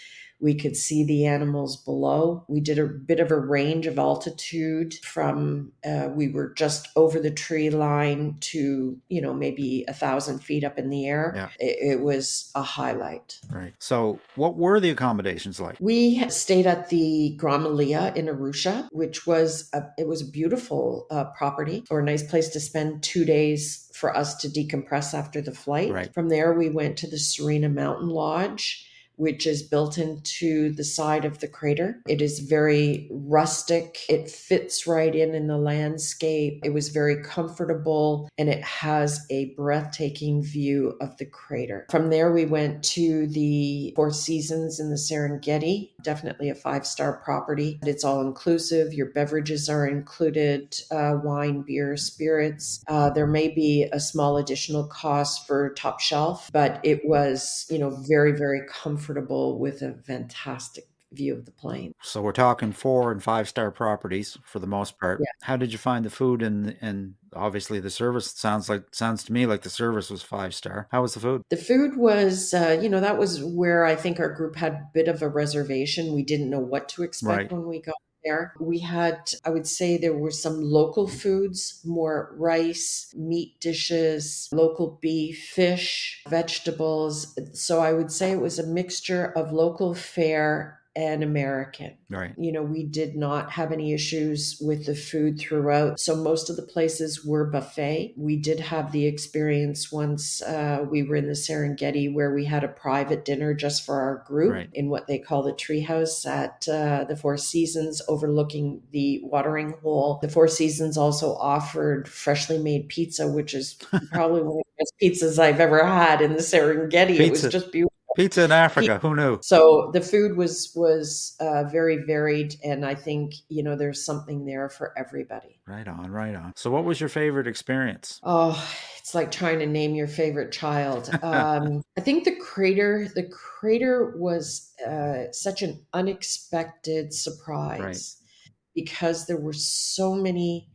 we 0.40 0.54
could 0.54 0.76
see 0.76 1.04
the 1.04 1.26
animals 1.26 1.76
below. 1.76 2.44
We 2.49 2.61
did 2.61 2.78
a 2.78 2.87
bit 2.87 3.20
of 3.20 3.30
a 3.30 3.38
range 3.38 3.87
of 3.87 3.99
altitude 3.99 4.94
from, 5.02 5.73
uh, 5.85 6.09
we 6.14 6.28
were 6.28 6.52
just 6.54 6.88
over 6.97 7.20
the 7.20 7.30
tree 7.30 7.70
line 7.70 8.37
to, 8.40 8.99
you 9.09 9.20
know, 9.20 9.35
maybe 9.35 9.85
a 9.87 9.92
thousand 9.92 10.40
feet 10.40 10.64
up 10.64 10.78
in 10.78 10.88
the 10.88 11.06
air. 11.06 11.32
Yeah. 11.37 11.49
It, 11.59 11.92
it 11.99 12.00
was 12.00 12.50
a 12.54 12.62
highlight. 12.62 13.38
Right. 13.50 13.75
So, 13.78 14.18
what 14.37 14.56
were 14.56 14.80
the 14.80 14.90
accommodations 14.90 15.61
like? 15.61 15.76
We 15.80 16.28
stayed 16.30 16.66
at 16.66 16.88
the 16.88 17.35
Grand 17.37 17.64
Melia 17.64 18.12
in 18.16 18.26
Arusha, 18.26 18.88
which 18.92 19.26
was 19.26 19.68
a, 19.73 19.82
it 19.99 20.09
was 20.09 20.23
a 20.23 20.26
beautiful 20.26 21.06
uh, 21.11 21.25
property 21.37 21.85
or 21.90 22.00
a 22.00 22.04
nice 22.04 22.23
place 22.23 22.49
to 22.50 22.61
spend 22.61 23.02
two 23.02 23.25
days 23.25 23.90
for 23.94 24.16
us 24.16 24.35
to 24.37 24.49
decompress 24.49 25.12
after 25.12 25.40
the 25.42 25.52
flight. 25.52 25.92
Right. 25.92 26.14
From 26.14 26.28
there, 26.28 26.54
we 26.54 26.70
went 26.70 26.97
to 26.99 27.06
the 27.06 27.18
Serena 27.18 27.68
Mountain 27.68 28.09
Lodge 28.09 28.87
which 29.20 29.46
is 29.46 29.62
built 29.62 29.98
into 29.98 30.72
the 30.72 30.82
side 30.82 31.26
of 31.26 31.40
the 31.40 31.46
crater. 31.46 32.00
It 32.08 32.22
is 32.22 32.38
very 32.38 33.06
rustic. 33.10 33.98
It 34.08 34.30
fits 34.30 34.86
right 34.86 35.14
in 35.14 35.34
in 35.34 35.46
the 35.46 35.58
landscape. 35.58 36.62
It 36.64 36.72
was 36.72 36.88
very 36.88 37.22
comfortable 37.22 38.30
and 38.38 38.48
it 38.48 38.64
has 38.64 39.26
a 39.30 39.52
breathtaking 39.56 40.42
view 40.42 40.96
of 41.02 41.18
the 41.18 41.26
crater. 41.26 41.86
From 41.90 42.08
there, 42.08 42.32
we 42.32 42.46
went 42.46 42.82
to 42.94 43.26
the 43.26 43.92
Four 43.94 44.10
Seasons 44.10 44.80
in 44.80 44.88
the 44.88 44.96
Serengeti, 44.96 45.90
definitely 46.02 46.48
a 46.48 46.54
five 46.54 46.86
star 46.86 47.20
property. 47.22 47.78
It's 47.82 48.04
all 48.04 48.22
inclusive. 48.22 48.94
Your 48.94 49.12
beverages 49.12 49.68
are 49.68 49.86
included 49.86 50.74
uh, 50.90 51.18
wine, 51.22 51.60
beer, 51.60 51.98
spirits. 51.98 52.82
Uh, 52.88 53.10
there 53.10 53.26
may 53.26 53.48
be 53.48 53.86
a 53.92 54.00
small 54.00 54.38
additional 54.38 54.84
cost 54.84 55.46
for 55.46 55.74
top 55.74 56.00
shelf, 56.00 56.48
but 56.54 56.80
it 56.82 57.02
was, 57.04 57.66
you 57.68 57.78
know, 57.78 57.90
very, 58.08 58.32
very 58.32 58.62
comfortable 58.66 59.09
comfortable 59.10 59.58
with 59.58 59.82
a 59.82 59.94
fantastic 60.06 60.86
view 61.12 61.34
of 61.34 61.44
the 61.44 61.50
plane. 61.50 61.92
So 62.02 62.22
we're 62.22 62.30
talking 62.30 62.70
four 62.70 63.10
and 63.10 63.20
five 63.20 63.48
star 63.48 63.72
properties 63.72 64.38
for 64.44 64.60
the 64.60 64.66
most 64.66 64.98
part. 65.00 65.18
Yeah. 65.20 65.26
How 65.42 65.56
did 65.56 65.72
you 65.72 65.78
find 65.78 66.04
the 66.04 66.10
food 66.10 66.40
and 66.40 66.76
and 66.80 67.14
obviously 67.34 67.80
the 67.80 67.90
service 67.90 68.30
sounds 68.30 68.68
like 68.68 68.84
sounds 68.92 69.24
to 69.24 69.32
me 69.32 69.44
like 69.46 69.62
the 69.62 69.70
service 69.70 70.08
was 70.08 70.22
five 70.22 70.54
star. 70.54 70.86
How 70.92 71.02
was 71.02 71.14
the 71.14 71.20
food? 71.20 71.42
The 71.50 71.56
food 71.56 71.96
was 71.96 72.54
uh, 72.54 72.78
you 72.80 72.88
know 72.88 73.00
that 73.00 73.18
was 73.18 73.42
where 73.42 73.84
I 73.84 73.96
think 73.96 74.20
our 74.20 74.32
group 74.32 74.54
had 74.54 74.72
a 74.72 74.88
bit 74.94 75.08
of 75.08 75.20
a 75.20 75.28
reservation. 75.28 76.14
We 76.14 76.22
didn't 76.22 76.50
know 76.50 76.60
what 76.60 76.88
to 76.90 77.02
expect 77.02 77.36
right. 77.36 77.52
when 77.52 77.66
we 77.66 77.82
got 77.82 77.96
there. 78.24 78.54
We 78.60 78.80
had, 78.80 79.32
I 79.44 79.50
would 79.50 79.66
say, 79.66 79.96
there 79.96 80.14
were 80.14 80.30
some 80.30 80.60
local 80.62 81.06
foods, 81.06 81.80
more 81.84 82.34
rice, 82.36 83.14
meat 83.16 83.60
dishes, 83.60 84.48
local 84.52 84.98
beef, 85.00 85.38
fish, 85.54 86.22
vegetables. 86.28 87.38
So 87.52 87.80
I 87.80 87.92
would 87.92 88.10
say 88.10 88.32
it 88.32 88.40
was 88.40 88.58
a 88.58 88.66
mixture 88.66 89.32
of 89.36 89.52
local 89.52 89.94
fare 89.94 90.79
an 90.97 91.23
American. 91.23 91.97
Right. 92.09 92.35
You 92.37 92.50
know, 92.50 92.62
we 92.62 92.85
did 92.85 93.14
not 93.14 93.52
have 93.52 93.70
any 93.70 93.92
issues 93.94 94.61
with 94.61 94.87
the 94.87 94.97
food 94.97 95.38
throughout. 95.38 96.00
So 96.00 96.16
most 96.16 96.50
of 96.50 96.56
the 96.56 96.62
places 96.62 97.25
were 97.25 97.44
buffet. 97.44 98.14
We 98.16 98.37
did 98.37 98.59
have 98.59 98.90
the 98.90 99.06
experience 99.06 99.92
once 99.92 100.42
uh, 100.42 100.85
we 100.90 101.04
were 101.04 101.14
in 101.14 101.28
the 101.28 101.35
Serengeti 101.35 102.12
where 102.12 102.35
we 102.35 102.44
had 102.44 102.64
a 102.64 102.68
private 102.68 103.25
dinner 103.25 103.54
just 103.54 103.87
for 103.87 104.00
our 104.00 104.25
group 104.26 104.52
right. 104.52 104.70
in 104.73 104.88
what 104.90 105.06
they 105.06 105.18
call 105.18 105.44
the 105.44 105.52
treehouse 105.52 106.26
at 106.26 106.66
uh, 106.68 107.04
the 107.04 107.16
Four 107.16 107.37
Seasons 107.37 108.02
overlooking 108.09 108.82
the 108.90 109.20
watering 109.23 109.75
hole. 109.82 110.18
The 110.23 110.28
Four 110.28 110.49
Seasons 110.49 110.97
also 110.97 111.35
offered 111.35 112.09
freshly 112.09 112.59
made 112.59 112.88
pizza, 112.88 113.28
which 113.28 113.54
is 113.54 113.75
probably 114.12 114.42
one 114.42 114.59
of 114.59 114.64
the 114.78 114.85
best 114.85 114.94
pizzas 115.00 115.38
I've 115.38 115.61
ever 115.61 115.87
had 115.87 116.20
in 116.20 116.32
the 116.32 116.40
Serengeti. 116.40 117.16
Pizza. 117.16 117.23
It 117.23 117.30
was 117.30 117.42
just 117.52 117.70
beautiful. 117.70 117.89
Pizza 118.16 118.44
in 118.44 118.52
Africa. 118.52 118.98
Who 118.98 119.14
knew? 119.14 119.38
So 119.42 119.90
the 119.92 120.00
food 120.00 120.36
was 120.36 120.72
was 120.74 121.36
uh, 121.40 121.64
very 121.64 121.98
varied, 121.98 122.56
and 122.64 122.84
I 122.84 122.94
think 122.94 123.34
you 123.48 123.62
know 123.62 123.76
there's 123.76 124.04
something 124.04 124.44
there 124.44 124.68
for 124.68 124.92
everybody. 124.98 125.60
Right 125.66 125.86
on, 125.86 126.10
right 126.10 126.34
on. 126.34 126.52
So, 126.56 126.70
what 126.70 126.84
was 126.84 127.00
your 127.00 127.08
favorite 127.08 127.46
experience? 127.46 128.20
Oh, 128.22 128.60
it's 128.98 129.14
like 129.14 129.30
trying 129.30 129.60
to 129.60 129.66
name 129.66 129.94
your 129.94 130.08
favorite 130.08 130.52
child. 130.52 131.10
Um, 131.30 131.82
I 131.96 132.00
think 132.00 132.24
the 132.24 132.34
crater. 132.36 133.08
The 133.14 133.28
crater 133.28 134.14
was 134.16 134.72
uh, 134.86 135.30
such 135.32 135.62
an 135.62 135.84
unexpected 135.92 137.12
surprise 137.12 137.80
right. 137.80 138.52
because 138.74 139.26
there 139.26 139.36
were 139.36 139.52
so 139.52 140.14
many 140.14 140.68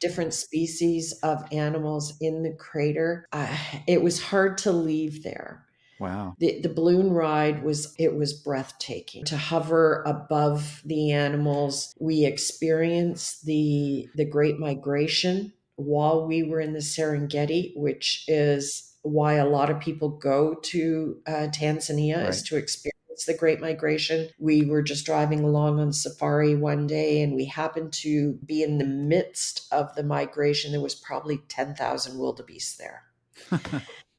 different 0.00 0.34
species 0.34 1.12
of 1.22 1.44
animals 1.52 2.14
in 2.20 2.42
the 2.42 2.56
crater. 2.58 3.26
Uh, 3.32 3.56
it 3.86 4.02
was 4.02 4.20
hard 4.20 4.58
to 4.58 4.72
leave 4.72 5.22
there. 5.22 5.66
Wow. 6.00 6.34
The, 6.38 6.60
the 6.62 6.68
balloon 6.70 7.10
ride 7.10 7.62
was, 7.62 7.94
it 7.98 8.16
was 8.16 8.32
breathtaking 8.32 9.26
to 9.26 9.36
hover 9.36 10.02
above 10.06 10.82
the 10.84 11.12
animals. 11.12 11.94
We 12.00 12.24
experienced 12.24 13.44
the, 13.44 14.08
the 14.14 14.24
great 14.24 14.58
migration 14.58 15.52
while 15.76 16.26
we 16.26 16.42
were 16.42 16.60
in 16.60 16.72
the 16.72 16.80
Serengeti, 16.80 17.72
which 17.76 18.24
is 18.26 18.94
why 19.02 19.34
a 19.34 19.48
lot 19.48 19.70
of 19.70 19.80
people 19.80 20.08
go 20.08 20.54
to 20.54 21.18
uh, 21.26 21.48
Tanzania 21.52 22.18
right. 22.18 22.28
is 22.28 22.42
to 22.44 22.56
experience 22.56 23.24
the 23.26 23.36
Great 23.36 23.60
Migration. 23.60 24.28
We 24.38 24.64
were 24.64 24.82
just 24.82 25.04
driving 25.04 25.40
along 25.40 25.80
on 25.80 25.92
safari 25.92 26.54
one 26.54 26.86
day 26.86 27.22
and 27.22 27.34
we 27.34 27.44
happened 27.44 27.92
to 27.94 28.38
be 28.44 28.62
in 28.62 28.78
the 28.78 28.84
midst 28.84 29.66
of 29.70 29.94
the 29.94 30.02
migration. 30.02 30.72
There 30.72 30.80
was 30.80 30.94
probably 30.94 31.38
10,000 31.48 32.18
wildebeest 32.18 32.78
there. 32.78 33.02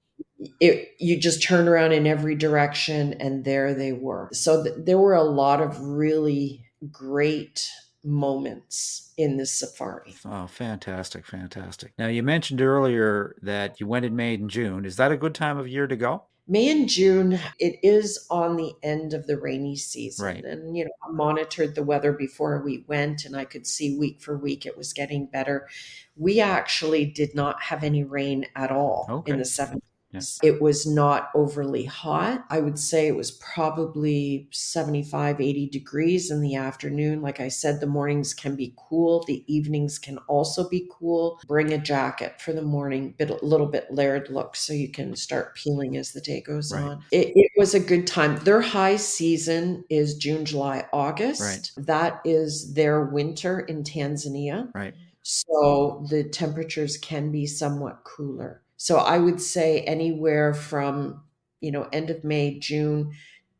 it 0.60 0.95
you 1.00 1.17
just 1.17 1.43
turn 1.43 1.67
around 1.67 1.91
in 1.91 2.07
every 2.07 2.36
direction 2.36 3.13
and 3.19 3.45
there 3.45 3.74
they 3.74 3.93
were 3.93 4.29
so 4.33 4.63
th- 4.63 4.75
there 4.79 4.98
were 4.98 5.13
a 5.13 5.24
lot 5.24 5.62
of 5.62 5.79
really 5.81 6.63
great 6.91 7.69
moments 8.03 9.13
in 9.17 9.38
this 9.38 9.51
safari 9.51 10.15
oh 10.25 10.48
fantastic 10.48 11.25
fantastic 11.25 11.93
now 12.00 12.07
you 12.07 12.24
mentioned 12.24 12.62
earlier 12.62 13.36
that 13.41 13.79
you 13.79 13.86
went 13.86 14.05
in 14.05 14.15
may 14.15 14.33
and 14.33 14.50
june 14.50 14.86
is 14.86 14.95
that 14.95 15.12
a 15.12 15.17
good 15.17 15.36
time 15.36 15.57
of 15.57 15.67
year 15.67 15.88
to 15.88 15.95
go 15.95 16.24
May 16.48 16.69
and 16.69 16.89
June, 16.89 17.39
it 17.60 17.79
is 17.81 18.25
on 18.29 18.57
the 18.57 18.74
end 18.83 19.13
of 19.13 19.25
the 19.25 19.38
rainy 19.38 19.77
season. 19.77 20.25
Right. 20.25 20.43
And, 20.43 20.75
you 20.75 20.83
know, 20.83 20.91
I 21.01 21.12
monitored 21.12 21.75
the 21.75 21.83
weather 21.83 22.12
before 22.12 22.62
we 22.62 22.83
went 22.88 23.24
and 23.24 23.38
I 23.38 23.45
could 23.45 23.65
see 23.65 23.98
week 23.98 24.21
for 24.21 24.38
week 24.38 24.65
it 24.65 24.75
was 24.75 24.91
getting 24.91 25.27
better. 25.27 25.69
We 26.17 26.41
actually 26.41 27.05
did 27.05 27.36
not 27.36 27.62
have 27.63 27.86
any 27.86 28.03
rain 28.03 28.48
at 28.53 28.69
all 28.69 29.07
okay. 29.10 29.31
in 29.31 29.38
the 29.38 29.45
seven 29.45 29.81
Yeah. 30.13 30.22
It 30.44 30.62
was 30.62 30.86
not 30.86 31.30
overly 31.36 31.86
hot. 31.86 32.44
I 32.50 32.60
would 32.60 32.77
say 32.77 33.08
it 33.08 33.15
was 33.15 33.32
probably 33.32 34.48
75, 34.51 35.39
80 35.39 35.68
degrees 35.70 36.30
in 36.32 36.41
the 36.41 36.56
afternoon. 36.56 37.22
Like 37.22 37.39
I 37.39 37.48
said, 37.48 37.80
the 37.80 37.88
mornings 37.88 38.34
can 38.34 38.56
be 38.56 38.74
cool, 38.77 39.24
the 39.27 39.44
evenings 39.48 39.98
can 40.00 40.18
also 40.27 40.68
be 40.68 40.88
cool. 40.91 41.39
Bring 41.48 41.72
a 41.74 41.77
jacket 41.77 42.41
for 42.41 42.53
the 42.53 42.62
morning, 42.62 43.15
a 43.20 43.25
little 43.41 43.68
bit 43.68 43.88
layered 43.91 44.30
look 44.30 44.56
so 44.56 44.74
you 44.74 44.89
can 44.91 45.15
start 45.15 45.56
peeling 45.56 45.96
as 45.98 46.12
the 46.12 46.22
day 46.22 46.41
goes 46.41 46.74
Right. 46.74 46.84
on. 46.84 47.03
It, 47.12 47.32
it 47.36 47.51
was 47.58 47.74
a 47.74 47.80
good 47.80 48.06
time. 48.08 48.38
Their 48.44 48.62
high 48.62 48.98
season 48.98 49.84
is 49.89 50.15
June, 50.15 50.46
July, 50.46 50.86
August. 50.91 51.41
Right. 51.41 51.72
That 51.86 52.22
is 52.25 52.74
their 52.74 53.06
winter 53.06 53.60
in 53.62 53.84
Tanzania. 53.84 54.70
Right. 54.75 54.94
So 55.24 56.06
the 56.10 56.24
temperatures 56.24 56.98
can 56.98 57.32
be 57.32 57.46
somewhat 57.46 58.03
cooler. 58.03 58.61
So 58.81 58.97
I 58.97 59.19
would 59.19 59.39
say 59.39 59.81
anywhere 59.81 60.55
from, 60.55 61.21
you 61.59 61.71
know, 61.71 61.88
end 61.93 62.09
of 62.09 62.23
May, 62.23 62.57
June 62.57 63.11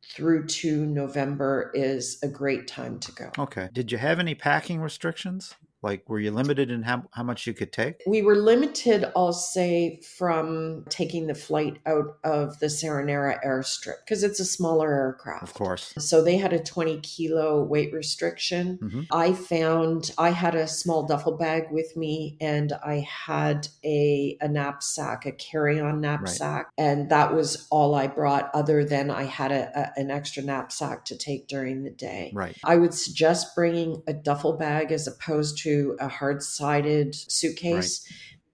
through 0.04 0.48
to 0.48 0.84
November 0.88 1.72
is 1.76 2.18
a 2.24 2.28
great 2.28 2.68
time 2.68 3.00
to 3.02 3.12
go. 3.12 3.32
Okay. 3.38 3.70
Did 3.72 3.92
you 3.92 4.00
have 4.00 4.18
any 4.18 4.34
packing 4.34 4.82
restrictions? 4.82 5.54
Like, 5.84 6.08
were 6.08 6.20
you 6.20 6.32
limited 6.32 6.70
in 6.70 6.84
how, 6.84 7.04
how 7.12 7.24
much 7.24 7.48
you 7.48 7.54
could 7.54 7.74
take? 7.74 8.04
We 8.06 8.22
were 8.22 8.36
limited, 8.36 9.06
I'll 9.16 9.34
say, 9.34 10.00
from 10.18 10.86
taking 10.90 11.28
the 11.28 11.34
flight 11.36 11.80
out 11.88 12.18
of 12.24 12.60
the 12.60 12.68
Seronera 12.68 13.44
airstrip 13.44 13.96
because 14.06 14.24
it's 14.24 14.40
a 14.40 14.46
smaller 14.46 14.94
aircraft. 14.94 15.44
Of 15.44 15.54
course. 15.56 15.94
So 15.98 16.24
they 16.24 16.38
had 16.38 16.54
a 16.54 16.60
20 16.60 17.00
kilo 17.02 17.64
weight 17.64 17.92
restriction. 17.94 18.78
Mhm. 18.82 19.08
I 19.12 19.34
found 19.34 20.12
I 20.18 20.30
had 20.30 20.54
a 20.54 20.68
small 20.68 21.08
duffel 21.08 21.36
bag 21.38 21.72
with 21.72 21.98
me 21.98 22.38
and 22.40 22.74
I 22.86 23.00
had 23.26 23.68
a, 23.84 24.38
a 24.40 24.48
knapsack, 24.48 25.26
a 25.26 25.32
carry 25.32 25.80
on 25.80 26.00
knapsack. 26.02 26.70
And 26.78 27.10
that 27.10 27.34
was 27.34 27.68
all 27.72 27.96
I 27.96 28.06
brought, 28.08 28.52
other 28.54 28.86
than 28.86 29.10
I 29.10 29.24
had 29.24 29.52
a, 29.52 29.72
a- 29.80 30.00
an 30.00 30.12
extra 30.12 30.44
knapsack 30.44 31.06
to 31.06 31.18
take 31.18 31.48
during 31.48 31.84
the 31.84 31.90
day. 31.90 32.32
Right. 32.36 32.56
I 32.64 32.76
would 32.76 32.94
suggest 32.94 33.56
bringing 33.56 34.04
a 34.08 34.14
duffel 34.14 34.54
bag 34.58 34.92
as 34.92 35.08
opposed 35.08 35.58
to 35.60 35.71
a 36.00 36.08
hard 36.08 36.44
sided 36.44 37.16
suitcase 37.16 38.06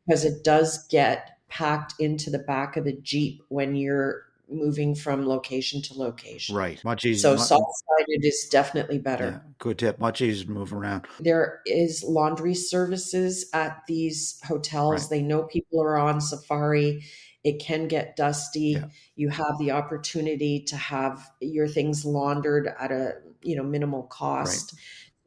because 0.06 0.26
it 0.26 0.44
does 0.44 0.88
get 0.88 1.38
packed 1.50 1.94
into 2.00 2.30
the 2.30 2.40
back 2.40 2.78
of 2.78 2.84
the 2.86 2.98
Jeep 3.02 3.42
when 3.50 3.76
you're 3.76 4.24
moving 4.50 4.96
from 4.96 5.28
location 5.28 5.82
to 5.82 5.94
location. 5.94 6.56
Right. 6.56 6.84
Much 6.84 7.06
easier. 7.06 7.38
So 7.38 7.44
soft 7.44 7.72
sided 8.00 8.26
is 8.26 8.48
definitely 8.50 8.98
better. 8.98 9.42
yeah, 9.44 9.52
good 9.60 9.78
tip. 9.78 10.00
Much 10.00 10.22
easier 10.22 10.46
to 10.46 10.52
move 10.52 10.74
around. 10.74 11.06
There 11.20 11.62
is 11.66 12.04
laundry 12.08 12.54
services 12.54 13.50
at 13.54 13.82
these 13.88 14.40
hotels. 14.46 15.04
Right. 15.04 15.10
They 15.10 15.22
know 15.22 15.44
people 15.44 15.82
are 15.82 15.98
on 15.98 16.22
safari. 16.22 17.04
It 17.44 17.60
can 17.60 17.88
get 17.88 18.16
dusty. 18.16 18.78
Yeah. 18.80 18.86
You 19.16 19.30
have 19.30 19.58
the 19.60 19.72
opportunity 19.72 20.62
to 20.68 20.78
have 20.78 21.30
your 21.42 21.68
things 21.68 22.06
laundered 22.06 22.74
at 22.80 22.92
a 22.92 23.16
you 23.42 23.56
know 23.56 23.64
minimal 23.64 24.04
cost. 24.04 24.76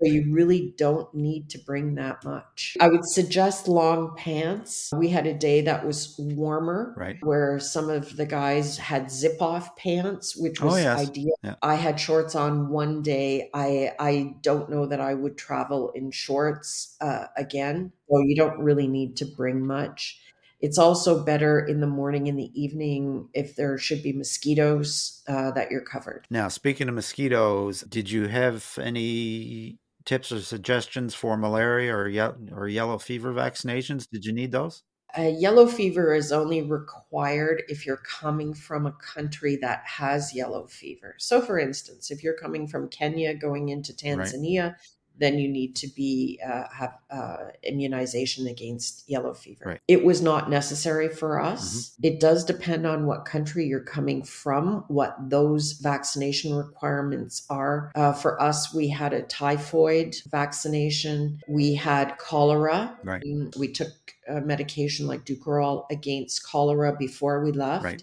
So 0.02 0.11
you 0.11 0.33
really 0.33 0.75
don't 0.78 1.12
need 1.14 1.50
to 1.50 1.59
bring 1.59 1.95
that 1.97 2.25
much. 2.25 2.76
I 2.80 2.88
would 2.88 3.04
suggest 3.07 3.69
long 3.69 4.14
pants. 4.16 4.90
We 4.97 5.09
had 5.09 5.26
a 5.26 5.35
day 5.35 5.61
that 5.62 5.85
was 5.87 6.14
warmer 6.19 6.95
Right. 6.97 7.16
where 7.23 7.59
some 7.59 7.90
of 7.90 8.16
the 8.16 8.26
guys 8.26 8.78
had 8.78 9.11
zip 9.11 9.42
off 9.42 9.76
pants, 9.76 10.37
which 10.37 10.62
Oh, 10.62 10.66
was 10.66 10.83
yes. 10.83 11.00
ideal. 11.09 11.35
Yeah. 11.42 11.57
I 11.62 11.75
had 11.75 12.00
shorts 12.00 12.35
on 12.35 12.71
one 12.71 13.02
day. 13.02 13.50
I 13.54 13.92
I 13.99 14.35
don't 14.42 14.71
know 14.71 14.87
that 14.87 15.00
I 15.00 15.14
would 15.14 15.37
travel 15.37 15.90
in 15.95 16.11
shorts 16.11 16.97
uh, 17.00 17.26
again. 17.37 17.92
So 18.11 18.21
you 18.21 18.37
don't 18.37 18.59
really 18.59 18.88
need 18.88 19.16
to 19.19 19.25
bring 19.26 19.66
much. 19.66 20.19
It's 20.62 20.76
also 20.76 21.25
better 21.25 21.59
in 21.59 21.80
the 21.80 21.87
morning 21.87 22.28
and 22.28 22.38
the 22.38 22.50
evening 22.54 23.28
if 23.33 23.57
there 23.57 23.78
should 23.78 24.02
be 24.02 24.12
mosquitoes 24.12 25.23
uh, 25.26 25.50
that 25.52 25.71
you're 25.71 25.80
covered. 25.80 26.26
Now, 26.28 26.49
speaking 26.49 26.87
of 26.88 26.95
mosquitoes, 26.95 27.80
did 27.83 28.11
you 28.11 28.28
have 28.28 28.78
any 28.80 29.78
tips 30.04 30.33
or 30.33 30.40
suggestions 30.40 31.14
for 31.14 31.37
malaria 31.37 31.95
or 31.95 32.09
ye- 32.09 32.52
or 32.52 32.69
yellow 32.69 32.99
fever 32.99 33.33
vaccinations? 33.33 34.09
Did 34.11 34.25
you 34.25 34.33
need 34.33 34.52
those? 34.52 34.83
Uh, 35.16 35.23
yellow 35.23 35.66
fever 35.66 36.14
is 36.14 36.30
only 36.30 36.62
required 36.62 37.64
if 37.69 37.85
you're 37.85 37.97
coming 37.97 38.54
from 38.54 38.87
a 38.87 38.92
country 38.92 39.57
that 39.57 39.83
has 39.85 40.35
yellow 40.35 40.66
fever. 40.69 41.16
So, 41.19 41.40
for 41.40 41.59
instance, 41.59 42.12
if 42.12 42.23
you're 42.23 42.37
coming 42.37 42.69
from 42.69 42.88
Kenya 42.88 43.35
going 43.35 43.71
into 43.71 43.92
Tanzania, 43.92 44.76
then 45.21 45.39
you 45.39 45.49
need 45.49 45.77
to 45.77 45.87
be 45.89 46.41
uh, 46.45 46.65
have 46.73 46.99
uh, 47.11 47.37
immunization 47.62 48.47
against 48.47 49.09
yellow 49.09 49.35
fever. 49.35 49.65
Right. 49.67 49.81
It 49.87 50.05
was 50.05 50.23
not 50.23 50.50
necessary 50.50 51.09
for 51.09 51.41
us. 51.41 51.95
It 52.03 52.19
does 52.21 52.45
depend 52.45 52.87
on 52.87 53.07
what 53.07 53.27
country 53.27 53.67
you're 53.67 53.81
coming 53.85 54.23
from, 54.23 54.85
what 54.89 55.15
those 55.21 55.73
vaccination 55.73 56.54
requirements 56.54 57.47
are. 57.50 57.93
Uh, 57.95 58.13
for 58.13 58.41
us, 58.43 58.75
we 58.75 58.89
had 58.89 59.13
a 59.13 59.23
typhoid 59.23 60.17
vaccination. 60.30 61.41
We 61.49 61.75
had 61.75 62.17
cholera. 62.19 62.99
Right. 63.04 63.23
Mm, 63.23 63.56
We 63.59 63.69
took 63.69 63.93
uh, 64.28 64.41
medication 64.41 65.06
like 65.06 65.25
Dukoral 65.25 65.85
against 65.91 66.47
cholera 66.47 66.97
before 66.97 67.45
we 67.45 67.52
left. 67.52 67.85
Right. 67.85 68.02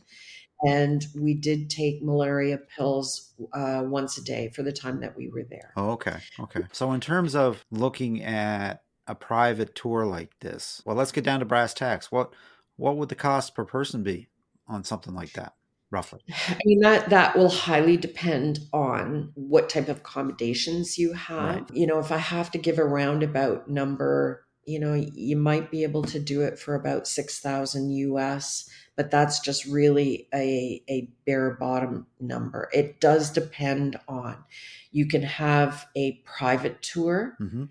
And 0.63 1.05
we 1.15 1.35
did 1.35 1.69
take 1.69 2.01
malaria 2.01 2.57
pills 2.57 3.33
uh, 3.53 3.83
once 3.85 4.17
a 4.17 4.23
day 4.23 4.51
for 4.55 4.63
the 4.63 4.71
time 4.71 5.01
that 5.01 5.15
we 5.15 5.29
were 5.29 5.45
there. 5.49 5.71
Oh, 5.75 5.91
okay. 5.91 6.17
Okay. 6.39 6.61
So, 6.71 6.91
in 6.93 7.01
terms 7.01 7.35
of 7.35 7.63
looking 7.69 8.23
at 8.23 8.83
a 9.05 9.15
private 9.15 9.75
tour 9.75 10.05
like 10.05 10.31
this, 10.39 10.81
well, 10.85 10.95
let's 10.95 11.11
get 11.11 11.23
down 11.23 11.39
to 11.39 11.45
brass 11.45 11.73
tacks. 11.73 12.11
What 12.11 12.33
what 12.77 12.97
would 12.97 13.09
the 13.09 13.15
cost 13.15 13.55
per 13.55 13.65
person 13.65 14.03
be 14.03 14.29
on 14.67 14.83
something 14.83 15.13
like 15.13 15.33
that, 15.33 15.53
roughly? 15.91 16.21
I 16.47 16.59
mean 16.65 16.79
that 16.81 17.09
that 17.09 17.37
will 17.37 17.49
highly 17.49 17.97
depend 17.97 18.59
on 18.73 19.31
what 19.35 19.69
type 19.69 19.89
of 19.89 19.97
accommodations 19.97 20.97
you 20.97 21.13
have. 21.13 21.55
Right. 21.55 21.71
You 21.73 21.87
know, 21.87 21.99
if 21.99 22.11
I 22.11 22.17
have 22.17 22.51
to 22.51 22.57
give 22.57 22.79
a 22.79 22.85
roundabout 22.85 23.69
number, 23.69 24.45
you 24.65 24.79
know, 24.79 24.93
you 24.93 25.37
might 25.37 25.71
be 25.71 25.83
able 25.83 26.03
to 26.03 26.19
do 26.19 26.41
it 26.41 26.57
for 26.57 26.75
about 26.75 27.07
six 27.07 27.39
thousand 27.39 27.91
US, 27.91 28.69
but 28.97 29.11
that's 29.11 29.39
just 29.39 29.65
really 29.65 30.27
a 30.33 30.83
a 30.89 31.09
bare 31.25 31.51
bottom 31.51 32.07
number. 32.19 32.69
It 32.73 32.99
does 32.99 33.31
depend 33.31 33.97
on. 34.07 34.43
You 34.91 35.07
can 35.07 35.23
have 35.23 35.87
a 35.95 36.13
private 36.25 36.81
tour 36.81 37.35
hmm 37.39 37.65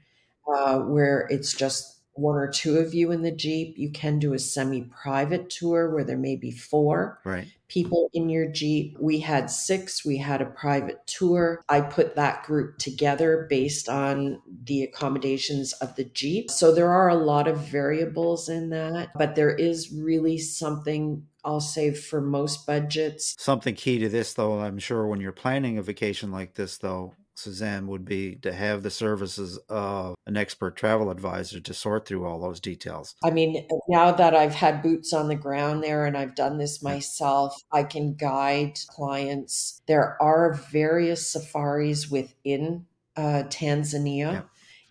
uh, 0.49 0.79
where 0.81 1.27
it's 1.31 1.53
just 1.55 1.96
one 2.17 2.37
or 2.37 2.49
two 2.49 2.79
of 2.79 2.95
you 2.95 3.13
in 3.13 3.23
the 3.23 3.31
jeep. 3.31 3.77
You 3.79 3.91
can 3.91 4.19
do 4.19 4.33
a 4.33 4.39
semi-private 4.39 5.51
tour 5.51 5.91
where 5.91 6.05
there 6.05 6.17
may 6.17 6.37
be 6.37 6.51
four 6.51 7.21
Right. 7.25 7.47
people 7.69 8.11
in 8.15 8.29
your 8.29 8.47
Jeep. 8.49 8.97
We 9.01 9.21
had 9.21 9.51
six. 9.51 10.05
We 10.05 10.17
had 10.19 10.41
a 10.41 10.47
private 10.47 11.07
tour. 11.07 11.63
I 11.69 11.81
put 11.81 12.15
that 12.17 12.45
group 12.45 12.79
together 12.79 13.47
based 13.51 13.89
on 13.89 14.41
the 14.65 14.83
accommodations 14.83 15.73
of 15.75 15.97
the 15.97 16.05
Jeep. 16.05 16.51
So 16.51 16.73
there 16.73 16.91
are 16.91 17.09
a 17.09 17.17
lot 17.17 17.49
of 17.49 17.59
variables 17.59 18.49
in 18.49 18.71
that, 18.71 19.11
but 19.17 19.35
there 19.35 19.55
is 19.55 19.93
really 19.93 20.39
something 20.39 21.27
I'll 21.45 21.61
say 21.61 21.93
for 21.93 22.21
most 22.21 22.67
budgets. 22.67 23.37
Something 23.39 23.75
key 23.77 23.99
to 24.01 24.09
this, 24.09 24.35
though, 24.35 24.59
I'm 24.59 24.79
sure 24.79 25.07
when 25.07 25.21
you're 25.21 25.31
planning 25.33 25.79
a 25.79 25.83
vacation 25.83 26.33
like 26.33 26.55
this, 26.55 26.79
though, 26.79 27.15
Susanne, 27.37 27.87
would 27.87 28.05
be 28.05 28.37
to 28.37 28.53
have 28.53 28.83
the 28.83 28.90
services 28.90 29.59
of 29.68 30.14
an 30.27 30.37
expert 30.37 30.77
travel 30.77 31.11
advisor 31.11 31.61
to 31.61 31.75
sort 31.75 32.07
through 32.07 32.25
all 32.25 32.40
those 32.40 32.61
details. 32.61 33.14
I 33.22 33.31
mean, 33.31 33.66
now 33.88 34.12
that 34.12 34.35
I've 34.35 34.55
had 34.55 34.83
boots 34.83 35.12
on 35.12 35.29
the 35.29 35.35
ground 35.35 35.83
there 35.83 36.07
and 36.07 36.16
I've 36.16 36.35
done 36.35 36.59
this 36.59 36.83
myself, 36.83 37.62
I 37.72 37.85
can 37.85 38.14
guide 38.14 38.79
clients. 38.88 39.83
There 39.87 40.20
are 40.20 40.55
various 40.55 41.27
safaris 41.27 42.11
within 42.11 42.87
uh, 43.16 43.44
Tanzania. 43.49 44.33
Yeah. 44.33 44.42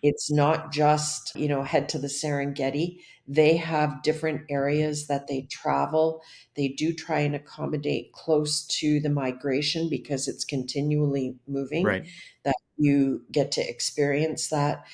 It's 0.02 0.30
not 0.30 0.72
just, 0.72 1.34
you 1.34 1.48
know, 1.48 1.62
head 1.62 1.88
to 1.90 1.98
the 1.98 2.06
Serengeti. 2.06 3.00
They 3.28 3.56
have 3.56 4.02
different 4.02 4.42
areas 4.48 5.08
that 5.08 5.26
they 5.26 5.42
travel. 5.50 6.22
They 6.54 6.68
do 6.68 6.92
try 6.92 7.20
and 7.20 7.34
accommodate 7.34 8.12
close 8.12 8.66
to 8.78 9.00
the 9.00 9.10
migration 9.10 9.88
because 9.90 10.28
it's 10.28 10.44
continually 10.44 11.36
moving 11.48 11.84
Right. 11.84 12.06
that 12.44 12.56
you 12.76 13.22
get 13.32 13.52
to 13.52 13.68
experience 13.68 14.48
that. 14.48 14.84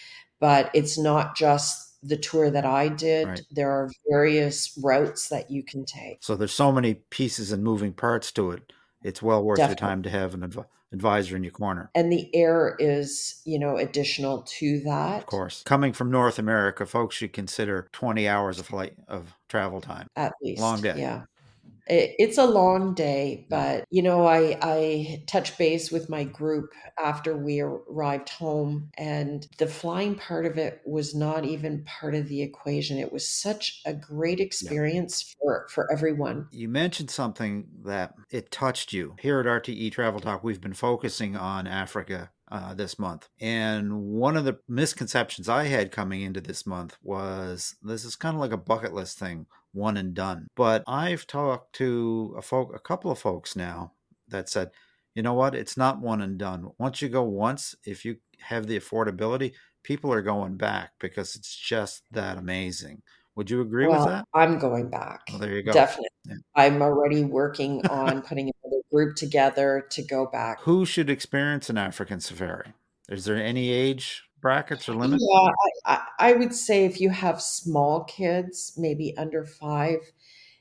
But 0.41 0.71
it's 0.75 0.99
not 0.99 1.37
just 1.37 1.99
the 2.03 2.17
tour 2.17 2.51
that 2.51 2.65
I 2.65 2.89
did. 2.89 3.29
Right. 3.29 3.43
There 3.51 3.71
are 3.71 3.91
various 4.11 4.77
routes 4.83 5.29
that 5.29 5.51
you 5.51 5.63
can 5.63 5.85
take. 5.85 6.19
So 6.21 6.35
there's 6.35 6.53
so 6.53 6.73
many 6.73 6.95
pieces 6.95 7.53
and 7.53 7.63
moving 7.63 7.93
parts 7.93 8.33
to 8.33 8.51
it. 8.51 8.73
It's 9.05 9.23
well 9.23 9.43
worth 9.43 9.59
Definitely. 9.59 9.83
your 9.83 9.89
time 9.89 10.03
to 10.03 10.11
have 10.11 10.35
an 10.35 10.43
adv- 10.45 10.67
advisor 10.93 11.37
in 11.37 11.43
your 11.43 11.53
corner. 11.53 11.91
And 11.95 12.13
the 12.13 12.35
air 12.35 12.77
is, 12.79 13.41
you 13.45 13.59
know, 13.59 13.77
additional 13.77 14.43
to 14.43 14.81
that. 14.81 15.19
Of 15.19 15.27
course. 15.27 15.63
Coming 15.65 15.93
from 15.93 16.11
North 16.11 16.39
America, 16.39 16.87
folks 16.87 17.17
should 17.17 17.33
consider 17.33 17.89
20 17.93 18.29
hours 18.29 18.59
of 18.59 18.67
flight 18.67 18.95
of 19.09 19.35
travel 19.49 19.81
time. 19.81 20.07
At 20.17 20.33
least. 20.43 20.61
Long 20.61 20.81
day. 20.83 20.95
Yeah. 20.99 21.23
It, 21.87 22.15
it's 22.19 22.39
a 22.39 22.45
long 22.45 22.95
day, 22.95 23.47
but 23.51 23.85
you 23.91 24.03
know, 24.03 24.27
I 24.27 24.57
I 24.63 25.25
touch 25.27 25.57
base 25.59 25.91
with 25.91 26.09
my 26.09 26.25
group 26.25 26.73
after 27.03 27.37
we 27.37 27.61
arrived 27.61 28.29
home, 28.29 28.91
and 28.97 29.47
the 29.59 29.67
flying 29.67 30.15
part 30.15 30.47
of 30.47 30.59
it 30.59 30.81
was 30.87 31.15
not 31.15 31.45
even 31.45 31.85
part 31.85 32.15
of 32.15 32.29
the 32.29 32.43
equation. 32.43 32.99
It 32.99 33.13
was 33.13 33.29
such 33.29 33.81
a 33.85 33.93
great 33.93 34.41
experience 34.41 35.25
yeah. 35.29 35.35
for 35.41 35.67
for 35.71 35.93
everyone. 35.93 36.49
You 36.53 36.69
mentioned 36.69 37.11
something 37.11 37.67
that 37.85 38.15
it 38.31 38.51
touched 38.51 38.93
you 38.93 39.17
here 39.19 39.41
at 39.41 39.47
RTE 39.47 39.93
Travel 39.93 40.21
Talk. 40.21 40.45
We've 40.45 40.61
been 40.61 40.75
focusing 40.75 41.37
on 41.37 41.67
Africa 41.67 42.31
uh, 42.53 42.75
this 42.75 42.99
month. 42.99 43.29
And 43.41 44.03
one 44.03 44.37
of 44.37 44.45
the 44.45 44.59
misconceptions 44.69 45.49
I 45.49 45.65
had 45.65 45.91
coming 45.91 46.21
into 46.21 46.41
this 46.41 46.67
month 46.67 46.99
was 47.03 47.77
this 47.83 48.05
is 48.05 48.15
kind 48.15 48.37
of 48.37 48.41
like 48.41 48.53
a 48.53 48.59
bucket 48.59 48.93
list 48.93 49.19
thing, 49.19 49.47
one 49.73 49.97
and 49.97 50.15
done. 50.15 50.49
But 50.57 50.85
I've 50.87 51.27
talked 51.27 51.75
to 51.77 52.35
a 52.37 52.43
folk, 52.43 52.73
a 52.75 52.79
couple 52.79 53.11
of 53.11 53.19
folks 53.19 53.57
now 53.57 53.93
that 54.29 54.49
said, 54.49 54.71
you 55.15 55.23
know 55.23 55.35
what, 55.35 55.55
it's 55.55 55.77
not 55.77 56.01
one 56.01 56.23
and 56.23 56.39
done. 56.39 56.71
Once 56.79 57.03
you 57.03 57.09
go 57.09 57.23
once, 57.23 57.75
if 57.85 58.05
you 58.05 58.17
have 58.41 58.67
the 58.67 58.79
affordability, 58.79 59.53
people 59.83 60.13
are 60.13 60.23
going 60.23 60.57
back 60.57 60.93
because 61.01 61.37
it's 61.37 61.55
just 61.55 62.03
that 62.11 62.39
amazing. 62.39 63.03
Would 63.35 63.51
you 63.51 63.63
agree 63.63 63.87
well, 63.87 64.01
with 64.01 64.09
that? 64.09 64.25
I'm 64.35 64.59
going 64.59 64.91
back. 64.91 65.23
Well, 65.31 65.39
there 65.39 65.55
you 65.55 65.63
go. 65.63 65.73
Definitely. 65.73 66.09
Yeah. 66.27 66.35
I'm 66.55 66.83
already 66.83 67.25
working 67.25 67.85
on 67.87 68.23
putting 68.23 68.51
another 68.63 68.83
group 68.93 69.17
together 69.17 69.87
to 69.91 70.03
go 70.03 70.27
back. 70.27 70.61
Who 70.63 70.85
should 70.85 71.09
experience 71.09 71.71
an 71.71 71.79
African 71.79 72.21
safari? 72.21 72.75
Is 73.09 73.25
there 73.25 73.37
any 73.37 73.71
age 73.71 74.25
brackets 74.43 74.89
or 74.89 74.95
limits? 74.95 75.25
Yeah, 75.27 75.51
I, 75.87 76.03
I 76.19 76.33
would 76.35 76.55
say 76.55 76.85
if 76.85 77.01
you 77.01 77.09
have 77.09 77.41
small 77.41 78.05
kids, 78.05 78.75
maybe 78.77 79.15
under 79.17 79.45
five, 79.47 80.01